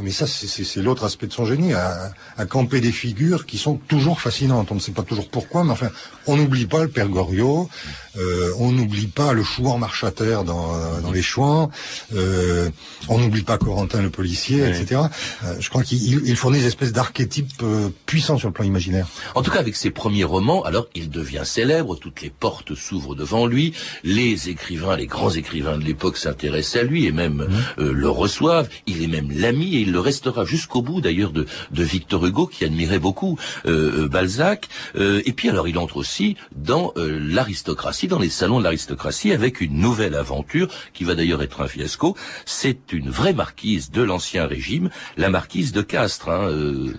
mais 0.02 0.12
ça, 0.12 0.26
c'est 0.26 0.82
l'autre 0.82 1.04
aspect 1.04 1.26
de 1.26 1.32
son 1.32 1.44
génie, 1.44 1.72
à, 1.74 2.46
camper 2.48 2.80
des 2.80 2.92
figures 2.92 3.44
qui 3.44 3.58
sont 3.58 3.76
toujours 3.76 4.20
fascinantes. 4.20 4.70
On 4.70 4.76
ne 4.76 4.80
sait 4.80 4.92
pas 4.92 5.02
toujours 5.02 5.28
pourquoi, 5.28 5.64
mais 5.64 5.72
enfin, 5.72 5.90
on 6.26 6.36
n'oublie 6.36 6.66
pas 6.66 6.82
le 6.84 6.88
père 6.88 7.08
Goriot, 7.08 7.68
euh, 8.16 8.52
on 8.58 8.72
n'oublie 8.72 9.06
pas 9.06 9.32
le 9.32 9.42
chouan 9.42 9.78
marchataire 9.78 10.44
dans, 10.44 11.00
dans 11.00 11.10
les 11.10 11.22
chouans, 11.22 11.70
euh, 12.14 12.70
on 13.08 13.18
n'oublie 13.18 13.42
pas 13.42 13.58
Corentin 13.58 14.02
le 14.02 14.10
policier, 14.10 14.66
etc. 14.68 15.02
Euh, 15.44 15.54
je 15.58 15.68
crois 15.68 15.82
qu'il 15.82 16.36
fournit 16.36 16.60
des 16.60 16.66
espèces 16.66 16.92
d'archétypes 16.92 17.62
puissants 18.06 18.38
sur 18.38 18.48
le 18.48 18.54
plan 18.54 18.64
imaginaire. 18.64 19.06
En 19.34 19.42
tout 19.42 19.50
cas, 19.50 19.58
avec 19.58 19.76
ses 19.76 19.90
premiers 19.90 20.24
romans, 20.24 20.62
alors 20.64 20.86
il 20.94 21.10
devient 21.10 21.42
célèbre, 21.44 21.96
toutes 21.96 22.22
les 22.22 22.30
portes 22.30 22.74
s'ouvrent 22.74 23.14
devant 23.14 23.46
lui, 23.46 23.74
les 24.02 24.48
écrivains, 24.48 24.96
les 24.96 25.06
grands 25.06 25.30
écrivains 25.30 25.78
de 25.78 25.84
l'époque 25.84 26.16
s'intéressent 26.16 26.82
à 26.82 26.84
lui 26.84 27.06
et 27.06 27.12
même 27.12 27.34
mmh. 27.34 27.80
euh, 27.80 27.92
le 27.92 28.08
reçoivent. 28.08 28.68
Il 28.86 29.02
est 29.02 29.08
même 29.08 29.30
l'ami 29.30 29.76
et 29.76 29.80
il 29.80 29.92
le 29.92 30.00
restera 30.00 30.44
jusqu'au 30.44 30.82
bout 30.82 31.00
d'ailleurs 31.00 31.32
de, 31.32 31.46
de 31.70 31.82
Victor 31.82 32.24
Hugo 32.24 32.46
qui 32.46 32.64
admirait 32.64 32.98
beaucoup 32.98 33.38
Balzac. 33.64 34.68
et 34.96 35.32
puis 35.32 35.48
alors 35.48 35.68
il 35.68 35.78
entre 35.78 35.96
aussi 35.96 36.36
dans 36.54 36.92
l'aristocratie 36.96 38.03
dans 38.06 38.18
les 38.18 38.30
salons 38.30 38.58
de 38.58 38.64
l'aristocratie 38.64 39.32
avec 39.32 39.60
une 39.60 39.78
nouvelle 39.78 40.14
aventure 40.14 40.68
qui 40.92 41.04
va 41.04 41.14
d'ailleurs 41.14 41.42
être 41.42 41.60
un 41.60 41.68
fiasco. 41.68 42.16
C'est 42.44 42.92
une 42.92 43.10
vraie 43.10 43.32
marquise 43.32 43.90
de 43.90 44.02
l'ancien 44.02 44.46
régime, 44.46 44.90
la 45.16 45.30
marquise 45.30 45.72
de 45.72 45.82
Castres. 45.82 46.28
Hein, 46.28 46.48
euh. 46.48 46.94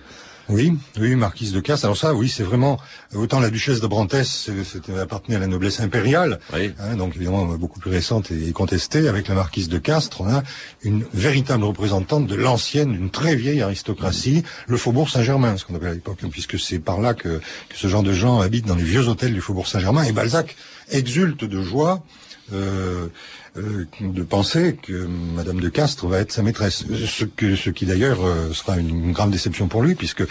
Oui, 0.48 0.72
oui, 0.98 1.16
marquise 1.16 1.52
de 1.52 1.60
Castres. 1.60 1.86
Alors 1.86 1.96
ça, 1.96 2.14
oui, 2.14 2.28
c'est 2.28 2.44
vraiment 2.44 2.78
autant 3.14 3.40
la 3.40 3.50
duchesse 3.50 3.80
de 3.80 3.86
Brantès, 3.88 4.50
c'était 4.64 4.96
appartenait 4.96 5.36
à 5.36 5.40
la 5.40 5.48
noblesse 5.48 5.80
impériale, 5.80 6.38
hein, 6.52 6.96
donc 6.96 7.16
évidemment 7.16 7.44
beaucoup 7.56 7.80
plus 7.80 7.90
récente 7.90 8.30
et 8.30 8.52
contestée. 8.52 9.08
Avec 9.08 9.26
la 9.26 9.34
marquise 9.34 9.68
de 9.68 9.78
Castres, 9.78 10.20
on 10.20 10.28
a 10.28 10.44
une 10.82 11.04
véritable 11.12 11.64
représentante 11.64 12.26
de 12.28 12.34
l'ancienne, 12.36 12.92
d'une 12.92 13.10
très 13.10 13.34
vieille 13.34 13.60
aristocratie, 13.60 14.44
le 14.68 14.76
Faubourg 14.76 15.10
Saint-Germain, 15.10 15.56
ce 15.56 15.64
qu'on 15.64 15.74
appelle 15.74 15.90
à 15.90 15.94
l'époque, 15.94 16.18
hein, 16.22 16.28
puisque 16.30 16.60
c'est 16.60 16.78
par 16.78 17.00
là 17.00 17.14
que, 17.14 17.40
que, 17.68 17.76
ce 17.76 17.88
genre 17.88 18.04
de 18.04 18.12
gens 18.12 18.40
habitent 18.40 18.66
dans 18.66 18.76
les 18.76 18.84
vieux 18.84 19.08
hôtels 19.08 19.34
du 19.34 19.40
Faubourg 19.40 19.66
Saint-Germain. 19.66 20.04
Et 20.04 20.12
Balzac 20.12 20.56
exulte 20.90 21.44
de 21.44 21.60
joie. 21.60 22.04
Euh, 22.52 22.56
euh, 22.56 23.08
de 24.00 24.22
penser 24.22 24.76
que 24.80 25.06
Madame 25.34 25.60
de 25.60 25.68
Castres 25.68 26.06
va 26.06 26.18
être 26.18 26.32
sa 26.32 26.42
maîtresse. 26.42 26.84
Ce, 27.06 27.26
ce 27.56 27.70
qui 27.70 27.86
d'ailleurs 27.86 28.24
euh, 28.24 28.52
sera 28.52 28.76
une, 28.76 29.12
grave 29.12 29.30
déception 29.30 29.68
pour 29.68 29.82
lui, 29.82 29.94
puisque 29.94 30.24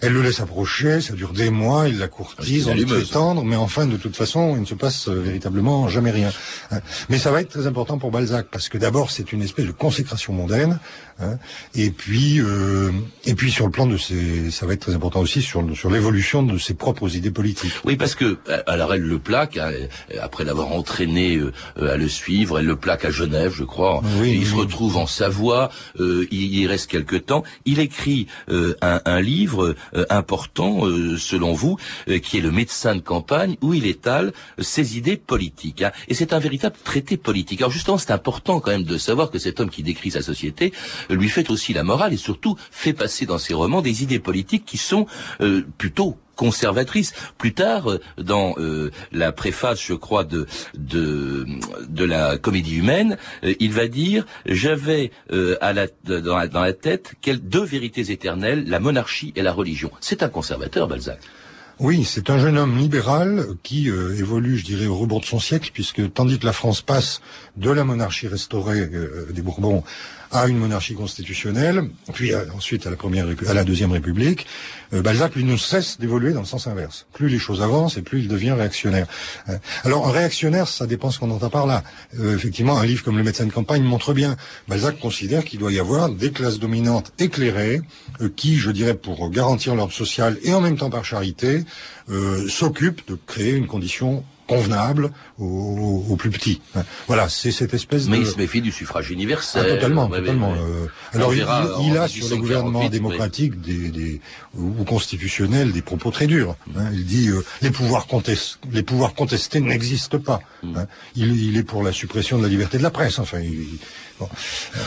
elle 0.00 0.12
le 0.12 0.22
laisse 0.22 0.40
approcher, 0.40 1.00
ça 1.00 1.14
dure 1.14 1.32
des 1.32 1.50
mois, 1.50 1.88
il 1.88 1.98
la 1.98 2.08
courtise, 2.08 2.68
on 2.68 2.74
lui 2.74 2.86
fait 2.86 3.04
tendre, 3.04 3.44
mais 3.44 3.56
enfin, 3.56 3.86
de 3.86 3.96
toute 3.96 4.16
façon, 4.16 4.54
il 4.56 4.60
ne 4.60 4.66
se 4.66 4.74
passe 4.74 5.08
euh, 5.08 5.20
véritablement 5.20 5.88
jamais 5.88 6.10
rien. 6.10 6.32
Hein. 6.70 6.80
Mais 7.08 7.18
ça 7.18 7.30
va 7.30 7.40
être 7.40 7.50
très 7.50 7.66
important 7.66 7.98
pour 7.98 8.10
Balzac, 8.10 8.48
parce 8.50 8.68
que 8.68 8.78
d'abord, 8.78 9.10
c'est 9.10 9.32
une 9.32 9.42
espèce 9.42 9.66
de 9.66 9.72
consécration 9.72 10.32
mondaine, 10.32 10.78
hein, 11.20 11.38
et 11.74 11.90
puis, 11.90 12.40
euh, 12.40 12.92
et 13.24 13.34
puis 13.34 13.50
sur 13.50 13.66
le 13.66 13.72
plan 13.72 13.86
de 13.86 13.96
ses, 13.96 14.50
ça 14.50 14.66
va 14.66 14.74
être 14.74 14.80
très 14.80 14.94
important 14.94 15.20
aussi 15.20 15.42
sur, 15.42 15.64
sur 15.76 15.90
l'évolution 15.90 16.42
de 16.42 16.58
ses 16.58 16.74
propres 16.74 17.14
idées 17.16 17.30
politiques. 17.30 17.72
Oui, 17.84 17.96
parce 17.96 18.14
que 18.14 18.38
alors 18.66 18.94
elle 18.94 19.02
le 19.02 19.18
plaque 19.18 19.56
hein, 19.56 19.70
après 20.20 20.44
l'avoir 20.44 20.72
entraîné 20.72 21.36
euh, 21.36 21.52
à 21.92 21.96
le 21.96 22.08
suivre, 22.08 22.58
elle 22.58 22.66
le 22.66 22.76
plaque 22.76 23.04
à 23.04 23.10
Genève, 23.10 23.52
je 23.54 23.64
crois. 23.64 24.02
Oui, 24.20 24.38
il 24.40 24.46
se 24.46 24.54
retrouve 24.54 24.96
en 24.96 25.06
Savoie, 25.06 25.70
il 25.98 26.54
y 26.54 26.66
reste 26.66 26.90
quelque 26.90 27.16
temps. 27.16 27.42
Il 27.64 27.78
écrit 27.80 28.26
un, 28.48 29.00
un 29.04 29.20
livre 29.20 29.64
euh, 29.66 29.76
important, 30.10 30.86
euh, 30.86 31.16
selon 31.16 31.52
vous, 31.52 31.76
euh, 32.08 32.18
qui 32.18 32.38
est 32.38 32.40
le 32.40 32.50
médecin 32.50 32.94
de 32.94 33.00
campagne, 33.00 33.56
où 33.60 33.74
il 33.74 33.86
étale 33.86 34.32
ses 34.58 34.96
idées 34.96 35.16
politiques. 35.16 35.82
Hein. 35.82 35.92
Et 36.08 36.14
c'est 36.14 36.32
un 36.32 36.38
véritable 36.38 36.76
traité 36.84 37.16
politique. 37.16 37.60
Alors 37.60 37.70
justement, 37.70 37.98
c'est 37.98 38.12
important 38.12 38.60
quand 38.60 38.70
même 38.70 38.84
de 38.84 38.98
savoir 38.98 39.30
que 39.30 39.38
cet 39.38 39.60
homme 39.60 39.70
qui 39.70 39.82
décrit 39.82 40.10
sa 40.10 40.22
société 40.22 40.72
lui 41.10 41.28
fait 41.28 41.50
aussi 41.50 41.72
la 41.72 41.82
morale 41.82 42.12
et 42.12 42.16
surtout 42.16 42.56
fait 42.70 42.92
passer 42.92 43.26
dans 43.26 43.38
ses 43.38 43.54
romans 43.54 43.82
des 43.82 44.02
idées 44.02 44.18
politiques 44.18 44.64
qui 44.64 44.78
sont 44.78 45.06
plutôt 45.78 46.16
conservatrice. 46.36 47.12
Plus 47.38 47.54
tard, 47.54 47.90
euh, 47.90 48.00
dans 48.18 48.54
euh, 48.58 48.92
la 49.10 49.32
préface, 49.32 49.82
je 49.82 49.94
crois, 49.94 50.22
de 50.22 50.46
de, 50.74 51.46
de 51.88 52.04
la 52.04 52.38
Comédie 52.38 52.76
humaine, 52.76 53.16
euh, 53.42 53.54
il 53.58 53.72
va 53.72 53.88
dire 53.88 54.26
j'avais 54.44 55.10
à 55.60 55.72
la, 55.72 55.86
dans, 56.04 56.36
la, 56.36 56.72
tête 56.72 57.14
quelles 57.20 57.40
deux 57.40 57.64
vérités 57.64 58.12
éternelles, 58.12 58.68
la 58.68 58.78
monarchie 58.78 59.32
et 59.34 59.42
la 59.42 59.52
religion. 59.52 59.90
C'est 60.00 60.22
un 60.22 60.28
conservateur, 60.28 60.86
Balzac. 60.86 61.18
Oui, 61.78 62.04
c'est 62.04 62.30
un 62.30 62.38
jeune 62.38 62.56
homme 62.56 62.78
libéral 62.78 63.44
qui 63.62 63.88
évolue, 63.88 64.56
je 64.56 64.64
dirais, 64.64 64.86
au 64.86 64.96
rebours 64.96 65.20
de 65.20 65.26
son 65.26 65.38
siècle, 65.38 65.70
puisque 65.72 66.12
tandis 66.12 66.38
que 66.38 66.46
la 66.46 66.52
France 66.52 66.80
passe 66.80 67.20
de 67.56 67.70
la 67.70 67.84
monarchie 67.84 68.28
restaurée 68.28 68.88
des 69.30 69.42
Bourbons 69.42 69.82
à 70.32 70.46
une 70.46 70.58
monarchie 70.58 70.94
constitutionnelle, 70.94 71.90
puis 72.12 72.32
ensuite 72.54 72.86
à 72.86 72.90
la 72.90 72.96
première, 72.96 73.26
à 73.46 73.54
la 73.54 73.64
deuxième 73.64 73.92
République, 73.92 74.46
euh, 74.92 75.02
Balzac 75.02 75.34
lui 75.34 75.44
ne 75.44 75.56
cesse 75.56 75.98
d'évoluer 75.98 76.32
dans 76.32 76.40
le 76.40 76.46
sens 76.46 76.66
inverse. 76.66 77.06
Plus 77.12 77.28
les 77.28 77.38
choses 77.38 77.62
avancent 77.62 77.96
et 77.96 78.02
plus 78.02 78.20
il 78.20 78.28
devient 78.28 78.52
réactionnaire. 78.52 79.06
Euh, 79.48 79.58
alors 79.84 80.10
réactionnaire, 80.10 80.68
ça 80.68 80.86
dépend 80.86 81.10
ce 81.10 81.18
qu'on 81.18 81.30
entend 81.30 81.50
par 81.50 81.66
là. 81.66 81.82
Euh, 82.18 82.34
effectivement, 82.34 82.78
un 82.78 82.86
livre 82.86 83.02
comme 83.04 83.16
Le 83.16 83.24
médecin 83.24 83.46
de 83.46 83.52
campagne 83.52 83.82
montre 83.82 84.12
bien. 84.12 84.36
Balzac 84.68 84.98
considère 84.98 85.44
qu'il 85.44 85.58
doit 85.58 85.72
y 85.72 85.78
avoir 85.78 86.08
des 86.08 86.30
classes 86.30 86.58
dominantes 86.58 87.12
éclairées 87.18 87.80
qui, 88.36 88.56
je 88.56 88.70
dirais, 88.70 88.94
pour 88.94 89.30
garantir 89.30 89.74
l'ordre 89.74 89.92
social 89.92 90.38
et 90.42 90.54
en 90.54 90.60
même 90.60 90.76
temps 90.76 90.90
par 90.90 91.04
charité, 91.04 91.64
s'occupent 92.48 93.06
de 93.08 93.18
créer 93.26 93.52
une 93.52 93.66
condition 93.66 94.24
convenable 94.46 95.10
aux, 95.38 96.16
plus 96.16 96.30
petits. 96.30 96.60
Voilà, 97.06 97.28
c'est 97.28 97.50
cette 97.50 97.74
espèce 97.74 98.08
Mais 98.08 98.18
il 98.18 98.26
se 98.26 98.36
méfie 98.36 98.60
du 98.60 98.72
suffrage 98.72 99.10
universel. 99.10 99.64
Ah, 99.66 99.74
totalement, 99.74 100.08
totalement. 100.08 100.54
Euh, 100.54 100.86
alors 101.12 101.34
il, 101.34 101.42
a 101.96 102.08
sur 102.08 102.28
les 102.28 102.38
gouvernements 102.38 102.88
démocratiques 102.88 103.60
des, 103.60 103.90
des, 103.90 104.20
ou 104.56 104.84
constitutionnels 104.84 105.72
des 105.72 105.82
propos 105.82 106.10
très 106.10 106.26
durs. 106.26 106.56
Hein. 106.76 106.86
Il 106.92 107.04
dit 107.04 107.28
euh, 107.28 107.44
les 107.62 107.70
pouvoirs 107.70 108.06
contestés, 108.06 108.58
les 108.72 108.82
pouvoirs 108.82 109.14
contestés 109.14 109.60
n'existent 109.60 110.18
pas. 110.18 110.40
Mm. 110.62 110.76
Hein. 110.76 110.86
Il, 111.16 111.42
il, 111.42 111.56
est 111.56 111.62
pour 111.62 111.82
la 111.82 111.92
suppression 111.92 112.38
de 112.38 112.42
la 112.42 112.48
liberté 112.48 112.78
de 112.78 112.82
la 112.82 112.90
presse. 112.90 113.18
Enfin, 113.18 113.40
il, 113.40 113.78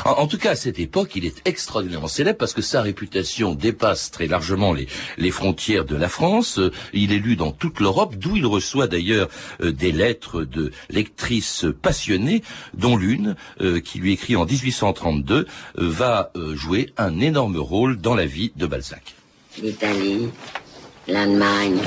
en, 0.05 0.27
tout 0.27 0.37
cas, 0.37 0.51
à 0.51 0.55
cette 0.55 0.79
époque, 0.79 1.15
il 1.15 1.25
est 1.25 1.41
extraordinairement 1.45 2.07
célèbre 2.07 2.37
parce 2.37 2.53
que 2.53 2.61
sa 2.61 2.81
réputation 2.81 3.55
dépasse 3.55 4.11
très 4.11 4.27
largement 4.27 4.73
les, 4.73 5.31
frontières 5.31 5.85
de 5.85 5.95
la 5.95 6.09
France. 6.09 6.59
Il 6.93 7.11
est 7.11 7.19
lu 7.19 7.35
dans 7.35 7.51
toute 7.51 7.79
l'Europe, 7.79 8.15
d'où 8.15 8.35
il 8.35 8.45
reçoit 8.45 8.87
d'ailleurs 8.87 9.29
euh, 9.61 9.71
des 9.71 9.91
lettres 9.91 10.43
de 10.43 10.71
lectrices 10.89 11.65
passionnées, 11.81 12.43
dont 12.73 12.97
l'une, 12.97 13.35
euh, 13.61 13.79
qui 13.79 13.99
lui 13.99 14.13
écrit 14.13 14.35
en 14.35 14.45
1832, 14.45 15.35
euh, 15.35 15.45
va 15.75 16.31
jouer 16.53 16.93
un 16.97 17.19
énorme 17.19 17.57
rôle 17.57 17.99
dans 17.99 18.15
la 18.15 18.25
vie 18.25 18.51
de 18.55 18.65
Balzac. 18.65 19.15
L'Italie, 19.61 20.29
l'Allemagne, 21.07 21.81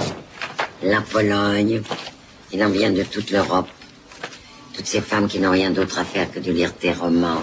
la 0.82 1.00
Pologne, 1.00 1.82
il 2.52 2.62
en 2.62 2.70
vient 2.70 2.90
de 2.90 3.02
toute 3.02 3.30
l'Europe. 3.30 3.68
Toutes 4.74 4.86
ces 4.86 5.00
femmes 5.00 5.28
qui 5.28 5.38
n'ont 5.38 5.50
rien 5.50 5.70
d'autre 5.70 5.98
à 5.98 6.04
faire 6.04 6.30
que 6.30 6.40
de 6.40 6.50
lire 6.50 6.74
tes 6.74 6.92
romans 6.92 7.42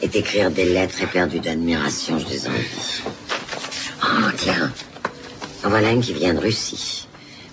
et 0.00 0.08
d'écrire 0.08 0.50
des 0.50 0.64
lettres 0.64 1.02
éperdues 1.02 1.40
d'admiration, 1.40 2.18
je 2.18 2.26
les 2.28 2.46
envie. 2.46 3.02
Oh, 4.04 4.30
tiens. 4.36 4.72
En 5.64 5.68
voilà 5.68 5.90
une 5.90 6.00
qui 6.00 6.12
vient 6.12 6.34
de 6.34 6.40
Russie. 6.40 7.06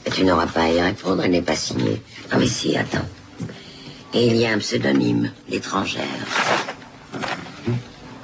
Mais 0.06 0.12
tu 0.12 0.24
n'auras 0.24 0.48
pas 0.48 0.64
à 0.64 0.70
y 0.70 0.82
répondre, 0.82 1.24
elle 1.24 1.32
n'est 1.32 1.42
pas 1.42 1.56
signée. 1.56 2.02
Ah, 2.32 2.38
mais 2.38 2.48
si, 2.48 2.76
attends. 2.78 3.08
Et 4.14 4.28
il 4.28 4.36
y 4.36 4.46
a 4.46 4.52
un 4.54 4.58
pseudonyme, 4.58 5.32
l'étrangère. 5.48 6.04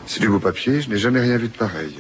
C'est 0.07 0.19
du 0.19 0.29
beau 0.29 0.39
papier, 0.39 0.81
je 0.81 0.89
n'ai 0.89 0.97
jamais 0.97 1.19
rien 1.19 1.37
vu 1.37 1.47
de 1.47 1.57
pareil. 1.57 1.95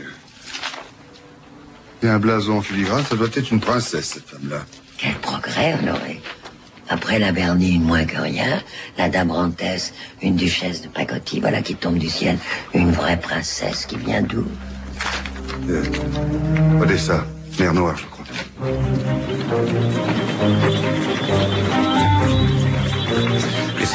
Et 2.01 2.07
un 2.07 2.19
blason 2.19 2.57
en 2.57 2.61
filigrane, 2.61 3.03
ça 3.05 3.15
doit 3.15 3.27
être 3.33 3.51
une 3.51 3.59
princesse, 3.59 4.05
cette 4.15 4.29
femme-là. 4.29 4.65
Quel 4.97 5.15
progrès, 5.15 5.75
Honoré. 5.79 6.21
Après 6.89 7.19
la 7.19 7.31
Bernine, 7.31 7.81
moins 7.81 8.05
que 8.05 8.17
rien. 8.17 8.61
La 8.97 9.09
dame 9.09 9.31
Rantès, 9.31 9.93
une 10.21 10.35
duchesse 10.35 10.81
de 10.81 10.87
Pacotti, 10.87 11.39
voilà 11.39 11.61
qui 11.61 11.75
tombe 11.75 11.97
du 11.97 12.09
ciel. 12.09 12.37
Une 12.73 12.91
vraie 12.91 13.19
princesse 13.19 13.85
qui 13.85 13.97
vient 13.97 14.21
d'où? 14.21 14.45
Euh, 15.69 15.83
Odessa, 16.81 17.25
mer 17.59 17.73
Noire, 17.73 17.97
je 17.97 18.05
crois. 18.05 18.25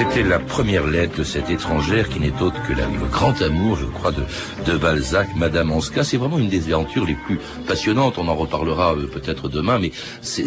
C'était 0.01 0.23
la 0.23 0.39
première 0.39 0.87
lettre 0.87 1.19
de 1.19 1.25
cette 1.25 1.51
étrangère 1.51 2.09
qui 2.09 2.21
n'est 2.21 2.41
autre 2.41 2.57
que 2.67 2.73
le 2.73 3.07
grand 3.13 3.43
amour, 3.43 3.77
je 3.77 3.85
crois, 3.85 4.13
de, 4.13 4.79
Balzac, 4.79 5.29
Madame 5.37 5.71
Anska. 5.71 6.05
C'est 6.05 6.17
vraiment 6.17 6.39
une 6.39 6.49
des 6.49 6.73
aventures 6.73 7.05
les 7.05 7.17
plus 7.27 7.39
passionnantes. 7.69 8.17
On 8.17 8.27
en 8.29 8.35
reparlera 8.35 8.95
euh, 8.95 9.07
peut-être 9.07 9.51
demain, 9.51 9.79
mais 9.79 9.91
c'est 10.23 10.47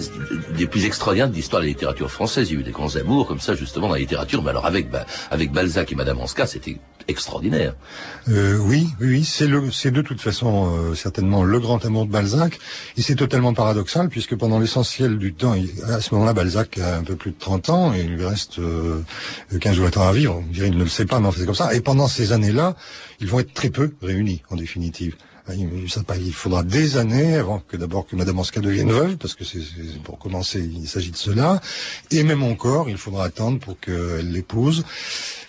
des 0.58 0.66
plus 0.66 0.86
extraordinaires 0.86 1.30
de 1.30 1.36
l'histoire 1.36 1.62
de 1.62 1.68
la 1.68 1.70
littérature 1.70 2.10
française. 2.10 2.50
Il 2.50 2.54
y 2.56 2.58
a 2.58 2.60
eu 2.62 2.63
des 2.63 2.72
grands 2.72 2.96
amours 2.96 3.28
comme 3.28 3.39
ça, 3.39 3.54
justement, 3.54 3.89
dans 3.89 3.94
la 3.94 4.00
littérature. 4.00 4.42
Mais 4.42 4.50
alors 4.50 4.66
avec, 4.66 4.88
avec 5.30 5.52
Balzac 5.52 5.92
et 5.92 5.96
Madame 5.96 6.20
Anska, 6.20 6.48
c'était 6.48 6.78
extraordinaire. 7.08 7.76
Euh, 8.30 8.58
oui, 8.58 8.88
oui, 9.00 9.24
c'est 9.24 9.48
le, 9.48 9.72
c'est 9.72 9.92
de 9.92 10.02
toute 10.02 10.22
façon 10.22 10.72
euh, 10.72 10.96
certainement 10.96 11.44
le 11.44 11.60
grand 11.60 11.84
amour 11.86 12.06
de 12.06 12.12
Balzac, 12.12 12.60
et 12.98 13.02
c'est 13.02 13.16
totalement 13.16 13.54
paradoxal 13.54 14.10
puisque 14.10 14.36
pendant 14.36 14.60
l'essentiel 14.60 15.18
du 15.18 15.34
temps, 15.34 15.56
à 15.88 16.02
ce 16.02 16.13
moment-là, 16.13 16.34
Balzac 16.34 16.78
a 16.78 16.98
un 16.98 17.04
peu 17.04 17.16
plus 17.16 17.32
de 17.32 17.39
30 17.39 17.70
ans 17.70 17.94
et 17.94 18.02
il 18.02 18.16
lui 18.16 18.26
reste 18.26 18.60
euh, 18.60 19.02
15 19.60 19.80
ou 19.80 19.84
20 19.84 19.98
ans 19.98 20.08
à 20.08 20.13
vivre. 20.13 20.44
On 20.48 20.52
dirait 20.52 20.70
qu'il 20.70 20.78
ne 20.78 20.84
le 20.84 20.89
sait 20.89 21.06
pas, 21.06 21.20
mais 21.20 21.30
c'est 21.36 21.46
comme 21.46 21.56
ça. 21.56 21.74
Et 21.74 21.82
pendant 21.82 22.08
ces 22.08 22.32
années-là, 22.32 22.76
ils 23.20 23.28
vont 23.28 23.39
être 23.39 23.54
très 23.54 23.70
peu 23.70 23.94
réunis 24.02 24.42
en 24.50 24.56
définitive. 24.56 25.16
Il 25.49 26.34
faudra 26.34 26.63
des 26.63 26.95
années 26.95 27.36
avant 27.36 27.60
que 27.60 27.75
d'abord 27.75 28.08
que 28.08 28.15
Madame 28.15 28.39
Anska 28.39 28.62
devienne 28.62 28.91
veuve, 28.91 29.17
parce 29.17 29.36
que 29.36 29.43
c'est 29.43 29.60
pour 30.03 30.17
commencer, 30.17 30.60
il 30.60 30.88
s'agit 30.88 31.12
de 31.12 31.17
cela. 31.17 31.60
Et 32.12 32.23
même 32.23 32.43
encore, 32.43 32.89
il 32.89 32.97
faudra 32.97 33.25
attendre 33.25 33.60
pour 33.60 33.77
qu'elle 33.77 34.32
l'épouse. 34.32 34.86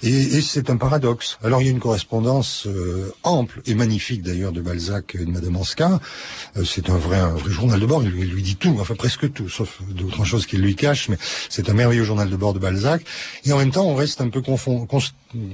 Et, 0.03 0.09
et 0.09 0.41
c'est 0.41 0.69
un 0.69 0.77
paradoxe. 0.77 1.39
Alors 1.45 1.63
il 1.63 1.67
y 1.67 1.69
a 1.69 1.71
une 1.71 1.79
correspondance 1.79 2.67
euh, 2.67 3.13
ample 3.23 3.63
et 3.67 3.75
magnifique 3.75 4.23
d'ailleurs 4.23 4.51
de 4.51 4.61
Balzac 4.61 5.15
et 5.15 5.25
de 5.25 5.31
Madame 5.31 5.57
Anska. 5.57 6.01
Euh, 6.57 6.65
c'est 6.65 6.91
un 6.91 6.97
vrai, 6.97 7.19
un 7.19 7.35
vrai 7.35 7.53
journal 7.53 7.79
de 7.79 7.87
bord. 7.87 8.03
Il, 8.03 8.11
lui 8.11 8.43
dit 8.43 8.57
tout, 8.57 8.77
enfin 8.81 8.97
presque 8.97 9.33
tout, 9.33 9.49
sauf 9.49 9.81
d'autres 9.91 10.25
choses 10.25 10.47
qu'il 10.47 10.61
lui 10.61 10.75
cache. 10.75 11.09
Mais 11.09 11.19
c'est 11.49 11.71
un 11.71 11.73
merveilleux 11.75 12.05
journal 12.05 12.29
de 12.29 12.37
bord 12.37 12.53
de 12.53 12.59
Balzac. 12.59 13.05
Et 13.45 13.53
en 13.53 13.59
même 13.59 13.71
temps, 13.71 13.87
on 13.87 13.95
reste 13.95 14.21
un 14.21 14.29
peu 14.29 14.43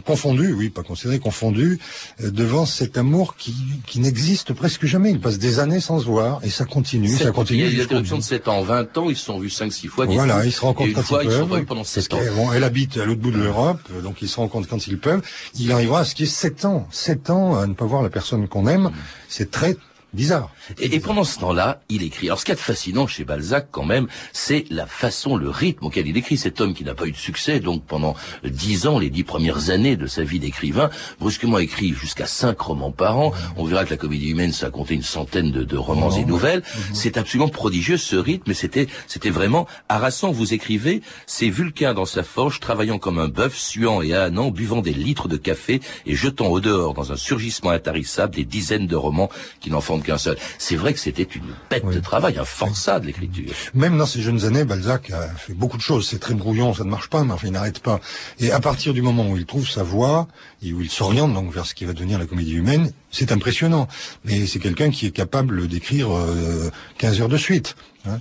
confondu, 0.07 0.53
oui, 0.55 0.71
pas 0.71 0.83
considéré, 0.83 1.19
confondu 1.19 1.79
euh, 2.23 2.31
devant 2.31 2.65
cet 2.65 2.97
amour 2.97 3.37
qui, 3.37 3.55
qui 3.87 4.01
n'existe 4.01 4.30
presque 4.55 4.87
jamais. 4.87 5.11
Ils 5.11 5.21
passent 5.21 5.39
des 5.39 5.59
années 5.59 5.81
sans 5.81 6.01
se 6.01 6.05
voir 6.05 6.41
et 6.43 6.51
ça 6.51 6.65
continue, 6.65 7.09
ça 7.09 7.31
continue. 7.31 7.65
Il 7.65 7.79
y 7.79 7.81
a 7.81 7.87
des 7.87 8.01
de 8.01 8.21
7 8.21 8.49
ans, 8.49 8.63
20 8.63 8.99
ans, 8.99 9.11
ils 9.11 9.17
se 9.17 9.25
sont 9.25 9.39
vus 9.39 9.49
5-6 9.49 9.89
fois. 9.89 10.07
Voilà, 10.07 10.45
ils 10.45 10.53
se 10.53 10.61
rencontrent 10.61 10.93
quand 10.95 11.03
fois, 11.03 11.23
ils 11.23 11.29
peuvent. 11.29 11.49
Ils 11.51 11.59
sont 11.59 11.65
pendant 11.65 11.85
7 11.85 12.15
ans. 12.15 12.19
Bon, 12.37 12.53
elle 12.53 12.65
habite 12.65 12.97
à 12.99 13.05
l'autre 13.05 13.21
bout 13.21 13.31
de 13.31 13.39
l'Europe, 13.39 13.81
donc 14.03 14.23
ils 14.23 14.29
se 14.29 14.37
rencontrent 14.37 14.69
quand 14.69 14.87
ils 14.87 14.99
peuvent. 14.99 15.23
Il 15.59 15.71
arrivera 15.73 16.01
à 16.01 16.05
ce 16.05 16.15
qui 16.15 16.25
est 16.25 16.27
7 16.27 16.65
ans. 16.65 16.87
7 16.91 17.31
ans 17.31 17.59
à 17.59 17.67
ne 17.67 17.75
pas 17.75 17.85
voir 17.85 18.03
la 18.03 18.11
personne 18.11 18.47
qu'on 18.49 18.67
aime. 18.67 18.85
Mm. 18.85 18.93
C'est 19.29 19.51
très 19.51 19.77
bizarre. 20.13 20.51
Et, 20.79 20.95
et, 20.95 21.01
pendant 21.01 21.25
ce 21.25 21.39
temps-là, 21.39 21.81
il 21.89 22.03
écrit. 22.03 22.27
Alors, 22.29 22.41
ce 22.41 22.45
qui 22.45 22.53
est 22.53 22.57
fascinant 22.57 23.07
chez 23.07 23.25
Balzac, 23.25 23.69
quand 23.71 23.85
même, 23.85 24.07
c'est 24.33 24.65
la 24.71 24.87
façon, 24.87 25.37
le 25.37 25.49
rythme 25.49 25.87
auquel 25.87 26.07
il 26.07 26.17
écrit. 26.17 26.37
Cet 26.37 26.61
homme 26.61 26.75
qui 26.75 26.85
n'a 26.85 26.95
pas 26.95 27.07
eu 27.07 27.13
de 27.13 27.17
succès, 27.17 27.61
donc 27.61 27.85
pendant 27.85 28.15
dix 28.45 28.87
ans, 28.87 28.99
les 28.99 29.11
dix 29.11 29.25
premières 29.25 29.71
années 29.71 29.97
de 29.97 30.07
sa 30.07 30.23
vie 30.23 30.39
d'écrivain, 30.39 30.91
brusquement 31.19 31.59
écrit 31.59 31.93
jusqu'à 31.93 32.27
cinq 32.27 32.61
romans 32.61 32.93
par 32.93 33.19
an. 33.19 33.33
On 33.57 33.65
verra 33.65 33.85
que 33.85 33.91
la 33.91 33.97
comédie 33.97 34.31
humaine, 34.31 34.53
ça 34.53 34.67
a 34.67 34.71
compté 34.71 34.95
une 34.95 35.03
centaine 35.03 35.51
de, 35.51 35.65
de 35.65 35.77
romans 35.77 36.11
et 36.11 36.25
nouvelles. 36.25 36.61
Mhm. 36.61 36.95
C'est 36.95 37.17
absolument 37.17 37.49
prodigieux 37.49 37.97
ce 37.97 38.17
rythme, 38.17 38.45
mais 38.49 38.55
c'était, 38.55 38.89
c'était 39.07 39.31
vraiment 39.31 39.67
harassant. 39.89 40.33
Vous 40.33 40.55
écrivez, 40.55 41.03
c'est 41.27 41.49
Vulcain 41.49 41.95
dans 41.95 42.05
sa 42.05 42.23
forge, 42.23 42.61
travaillant 42.61 42.99
comme 42.99 43.19
un 43.19 43.29
bœuf, 43.29 43.57
suant 43.57 44.03
et 44.03 44.15
ânant, 44.15 44.51
buvant 44.51 44.83
des 44.83 44.93
litres 44.93 45.29
de 45.29 45.37
café 45.37 45.81
et 46.07 46.15
jetant 46.15 46.49
au 46.49 46.61
dehors 46.61 46.95
dans 46.95 47.13
un 47.13 47.17
surgissement 47.17 47.71
intarissable 47.71 48.35
des 48.35 48.45
dizaines 48.45 48.87
de 48.87 48.97
romans 48.97 49.31
qui 49.61 49.71
n'en 49.71 49.81
font 49.81 50.00
qu'un 50.03 50.19
seul. 50.19 50.37
C'est 50.59 50.77
vrai 50.77 50.93
que 50.93 51.01
c'était 51.01 51.23
une 51.23 51.55
bête 51.71 51.87
de 51.87 52.01
travail, 52.01 52.39
un 52.39 52.45
forçat 52.45 53.01
de 53.01 53.07
l'écriture. 53.07 53.53
Même 53.75 53.99
dans 53.99 54.07
ses 54.07 54.23
jeunes 54.23 54.45
années, 54.45 54.65
Balzac 54.65 55.11
a 55.11 55.29
fait 55.29 55.55
beaucoup 55.55 55.77
de 55.77 55.83
choses. 55.83 56.09
C'est 56.09 56.19
très 56.19 56.35
brouillon, 56.35 56.75
ça 56.75 56.85
ne 56.85 56.91
marche 56.91 57.09
pas, 57.09 57.25
mais 57.25 57.33
enfin, 57.33 57.49
il 57.49 57.53
n'arrête 57.53 57.81
pas. 57.81 58.01
Et 58.39 58.53
à 58.53 58.61
partir 58.61 58.95
du 58.95 59.03
moment 59.03 59.29
où 59.29 59.37
il 59.37 59.47
trouve 59.47 59.69
sa 59.69 59.83
voie, 59.83 60.29
et 60.63 60.73
où 60.73 60.81
il 60.81 60.91
s'oriente 60.91 61.33
donc 61.33 61.53
vers 61.53 61.67
ce 61.67 61.75
qui 61.75 61.85
va 61.85 61.93
devenir 61.93 62.19
la 62.19 62.27
comédie 62.27 62.55
humaine, 62.55 62.93
c'est 63.11 63.33
impressionnant. 63.33 63.89
Mais 64.25 64.47
c'est 64.47 64.59
quelqu'un 64.59 64.91
qui 64.91 65.07
est 65.07 65.11
capable 65.11 65.69
d'écrire 65.69 66.15
euh, 66.15 66.71
15 66.99 67.23
heures 67.23 67.29
de 67.29 67.37
suite. 67.37 67.77
Hein. 68.07 68.19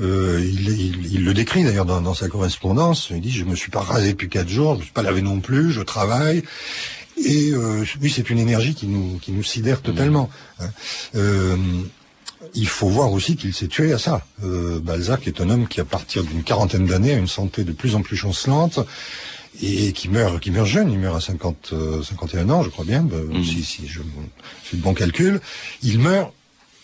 Euh, 0.00 0.40
il, 0.42 0.68
il, 0.70 1.12
il, 1.12 1.24
le 1.24 1.34
décrit 1.34 1.64
d'ailleurs 1.64 1.84
dans, 1.84 2.00
dans, 2.00 2.14
sa 2.14 2.28
correspondance. 2.28 3.08
Il 3.10 3.20
dit 3.20 3.30
je 3.30 3.44
me 3.44 3.54
suis 3.54 3.70
pas 3.70 3.80
rasé 3.80 4.12
depuis 4.12 4.30
quatre 4.30 4.48
jours, 4.48 4.74
je 4.74 4.78
me 4.78 4.84
suis 4.84 4.92
pas 4.92 5.02
lavé 5.02 5.20
non 5.20 5.40
plus, 5.40 5.70
je 5.70 5.82
travaille. 5.82 6.42
Et 7.16 7.52
euh, 7.52 7.84
oui, 8.00 8.10
c'est 8.10 8.30
une 8.30 8.38
énergie 8.38 8.74
qui 8.74 8.86
nous 8.86 9.18
qui 9.18 9.32
nous 9.32 9.42
sidère 9.42 9.82
totalement. 9.82 10.30
Hein. 10.60 10.70
Euh, 11.14 11.56
il 12.54 12.66
faut 12.66 12.88
voir 12.88 13.12
aussi 13.12 13.36
qu'il 13.36 13.54
s'est 13.54 13.68
tué 13.68 13.92
à 13.92 13.98
ça. 13.98 14.26
Euh, 14.44 14.80
Balzac 14.80 15.26
est 15.26 15.40
un 15.40 15.48
homme 15.48 15.68
qui, 15.68 15.80
à 15.80 15.84
partir 15.84 16.24
d'une 16.24 16.42
quarantaine 16.42 16.86
d'années, 16.86 17.14
a 17.14 17.18
une 17.18 17.28
santé 17.28 17.64
de 17.64 17.72
plus 17.72 17.94
en 17.94 18.02
plus 18.02 18.16
chancelante 18.16 18.80
et 19.62 19.92
qui 19.92 20.08
meurt, 20.08 20.40
qui 20.40 20.50
meurt 20.50 20.66
jeune. 20.66 20.90
Il 20.90 20.98
meurt 20.98 21.16
à 21.16 21.20
50, 21.20 21.74
51 22.02 22.50
ans, 22.50 22.62
je 22.62 22.70
crois 22.70 22.84
bien, 22.84 23.02
mmh. 23.02 23.44
si, 23.44 23.62
si 23.62 23.86
je 23.86 24.00
fais 24.64 24.76
de 24.76 24.82
bon 24.82 24.94
calcul. 24.94 25.40
Il 25.82 26.00
meurt 26.00 26.32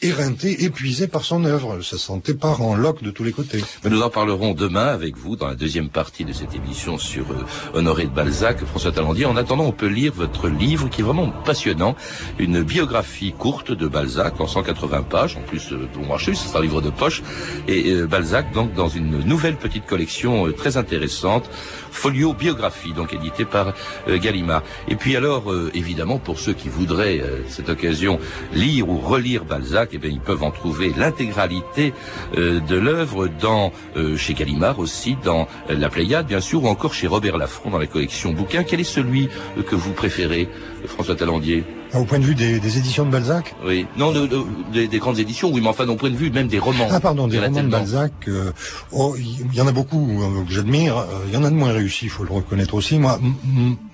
éreinté, 0.03 0.65
épuisé 0.65 1.09
par 1.09 1.25
son 1.25 1.45
œuvre. 1.45 1.81
Sa 1.83 1.99
santé 1.99 2.35
part 2.35 2.63
en 2.63 2.75
loc 2.75 3.03
de 3.03 3.11
tous 3.11 3.25
les 3.25 3.33
côtés. 3.33 3.63
Mais 3.85 3.91
nous 3.91 4.03
en 4.03 4.11
parlerons 4.11 4.55
demain 4.55 4.87
avec 4.87 5.17
vous 5.17 5.37
dans 5.37 5.49
la 5.49 5.55
deuxième 5.55 5.89
partie 5.89 6.25
de 6.25 6.33
cette 6.33 6.55
émission 6.55 6.99
sur 6.99 7.31
euh, 7.31 7.45
Honoré 7.75 8.05
de 8.05 8.11
Balzac, 8.11 8.65
François 8.65 8.93
Talandier. 8.93 9.27
En 9.27 9.37
attendant, 9.37 9.65
on 9.65 9.73
peut 9.73 9.87
lire 9.87 10.13
votre 10.15 10.49
livre 10.49 10.89
qui 10.89 11.01
est 11.01 11.05
vraiment 11.05 11.31
passionnant, 11.45 11.97
une 12.39 12.63
biographie 12.63 13.33
courte 13.33 13.73
de 13.73 13.89
Balzac 13.89 14.41
en 14.41 14.47
180 14.47 15.03
pages, 15.03 15.37
en 15.37 15.43
plus 15.43 15.73
euh, 15.73 15.89
pour 15.93 16.07
marcher, 16.07 16.35
c'est 16.35 16.57
un 16.57 16.61
livre 16.61 16.81
de 16.81 16.91
poche, 16.91 17.23
et 17.67 17.93
euh, 17.93 18.07
Balzac 18.07 18.53
donc 18.53 18.75
dans 18.75 18.89
une 18.89 19.25
nouvelle 19.25 19.57
petite 19.57 19.87
collection 19.87 20.47
euh, 20.47 20.53
très 20.53 20.77
intéressante, 20.77 21.49
Folio 21.91 22.33
Biographie, 22.33 22.93
donc 22.93 23.13
édité 23.15 23.45
par 23.45 23.75
Gallimard. 24.07 24.63
Et 24.87 24.95
puis 24.95 25.17
alors, 25.17 25.53
évidemment, 25.75 26.19
pour 26.19 26.39
ceux 26.39 26.53
qui 26.53 26.69
voudraient 26.69 27.21
cette 27.49 27.71
occasion 27.71 28.21
lire 28.53 28.89
ou 28.89 28.99
relire 28.99 29.45
Balzac, 29.45 29.88
eh 29.93 29.99
ils 30.03 30.21
peuvent 30.21 30.43
en 30.43 30.51
trouver 30.51 30.93
l'intégralité 30.97 31.93
euh, 32.37 32.61
de 32.61 32.77
l'œuvre 32.77 33.29
dans 33.29 33.73
euh, 33.97 34.17
chez 34.17 34.35
Gallimard 34.35 34.79
aussi, 34.79 35.17
dans 35.25 35.49
euh, 35.71 35.77
La 35.77 35.89
Pléiade 35.89 36.27
bien 36.27 36.41
sûr, 36.41 36.65
ou 36.65 36.69
encore 36.69 36.95
chez 36.95 37.07
Robert 37.07 37.39
Laffront 37.39 37.71
dans 37.71 37.79
la 37.79 37.87
collection 37.87 38.33
bouquins. 38.33 38.65
Quel 38.65 38.81
est 38.81 38.85
celui 38.85 39.29
que 39.67 39.75
vous 39.75 39.93
préférez, 39.93 40.49
François 40.87 41.17
Talandier? 41.17 41.65
Ah, 41.93 42.01
au 42.01 42.05
point 42.05 42.19
de 42.19 42.25
vue 42.25 42.35
des, 42.35 42.61
des, 42.61 42.79
éditions 42.79 43.07
de 43.07 43.11
Balzac 43.11 43.55
Oui, 43.65 43.87
non, 43.97 44.13
de, 44.13 44.27
de, 44.27 44.39
des, 44.73 44.89
des, 44.89 44.99
grandes 44.99 45.19
éditions, 45.19 45.51
oui, 45.51 45.61
mais 45.63 45.69
enfin, 45.69 45.89
au 45.89 45.97
point 45.97 46.11
de 46.11 46.17
vue 46.17 46.31
même 46.31 46.49
des 46.49 46.59
romans. 46.59 46.87
Ah, 46.91 47.01
pardon, 47.01 47.27
des 47.29 47.39
romans 47.39 47.63
de 47.63 47.69
Balzac. 47.69 48.13
Euh, 48.29 48.53
oh, 48.93 49.17
il 49.17 49.55
y 49.55 49.61
en 49.61 49.67
a 49.67 49.73
beaucoup 49.73 50.23
euh, 50.23 50.45
que 50.45 50.53
j'admire. 50.53 51.07
Il 51.27 51.33
y 51.33 51.37
en 51.37 51.45
a 51.45 51.51
de 51.51 51.55
moins 51.55 51.73
réussis, 51.73 52.07
il 52.07 52.11
faut 52.11 52.25
le 52.25 52.33
reconnaître 52.33 52.75
aussi. 52.75 52.99
Moi, 52.99 53.19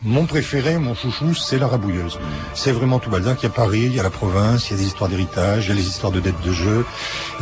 mon 0.03 0.27
préféré, 0.27 0.79
mon 0.79 0.95
chouchou, 0.95 1.35
c'est 1.35 1.59
La 1.59 1.69
Rabouilleuse. 1.69 2.19
C'est 2.55 2.73
vraiment 2.73 2.99
tout 2.99 3.11
Balzac. 3.11 3.39
Il 3.43 3.45
y 3.45 3.47
a 3.47 3.51
Paris, 3.51 3.83
il 3.87 3.95
y 3.95 4.01
a 4.01 4.03
la 4.03 4.11
province, 4.11 4.71
il 4.71 4.73
y 4.73 4.75
a 4.75 4.79
des 4.79 4.87
histoires 4.87 5.09
d'héritage, 5.09 5.67
il 5.67 5.69
y 5.69 5.73
a 5.73 5.77
les 5.77 5.87
histoires 5.87 6.13
de 6.13 6.21
dettes 6.21 6.43
de 6.45 6.53
jeu. 6.53 6.85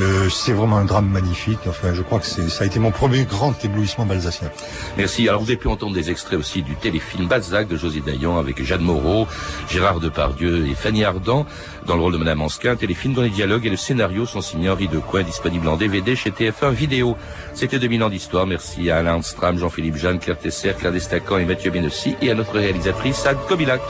Euh, 0.00 0.28
c'est 0.28 0.52
vraiment 0.52 0.76
un 0.76 0.84
drame 0.84 1.08
magnifique. 1.08 1.60
Enfin, 1.66 1.94
je 1.94 2.02
crois 2.02 2.18
que 2.18 2.26
ça 2.26 2.64
a 2.64 2.66
été 2.66 2.78
mon 2.78 2.90
premier 2.90 3.24
grand 3.24 3.54
éblouissement 3.64 4.04
balzacien. 4.04 4.50
Merci. 4.98 5.28
Alors, 5.28 5.40
vous 5.40 5.48
avez 5.48 5.56
pu 5.56 5.68
entendre 5.68 5.94
des 5.94 6.10
extraits 6.10 6.38
aussi 6.38 6.62
du 6.62 6.74
téléfilm 6.76 7.26
Balzac 7.26 7.68
de 7.68 7.76
José 7.76 8.00
Dayan 8.00 8.38
avec 8.38 8.62
Jeanne 8.62 8.82
Moreau, 8.82 9.26
Gérard 9.70 10.00
Depardieu 10.00 10.41
et 10.42 10.74
Fanny 10.74 11.04
Ardant 11.04 11.46
dans 11.86 11.96
le 11.96 12.02
rôle 12.02 12.12
de 12.12 12.18
Madame 12.18 12.42
Ansquin. 12.42 12.76
Téléfilm 12.76 13.14
dont 13.14 13.22
les 13.22 13.30
dialogues 13.30 13.66
et 13.66 13.70
le 13.70 13.76
scénario 13.76 14.26
sont 14.26 14.40
signés 14.40 14.70
Henri 14.70 14.88
Decoing, 14.88 15.22
disponible 15.22 15.68
en 15.68 15.76
DVD 15.76 16.16
chez 16.16 16.30
TF1 16.30 16.72
Vidéo. 16.72 17.16
C'était 17.54 17.78
2000 17.78 18.04
ans 18.04 18.10
d'histoire. 18.10 18.46
Merci 18.46 18.90
à 18.90 18.98
Alain 18.98 19.22
Stram, 19.22 19.58
Jean-Philippe 19.58 19.96
Jeanne, 19.96 20.18
Claire 20.18 20.38
Tesser, 20.38 20.74
Claire 20.78 20.92
Destacan 20.92 21.38
et 21.38 21.44
Mathieu 21.44 21.70
Benessi 21.70 22.16
et 22.20 22.30
à 22.30 22.34
notre 22.34 22.52
réalisatrice 22.52 23.24
Anne 23.26 23.38
Kobilac. 23.48 23.82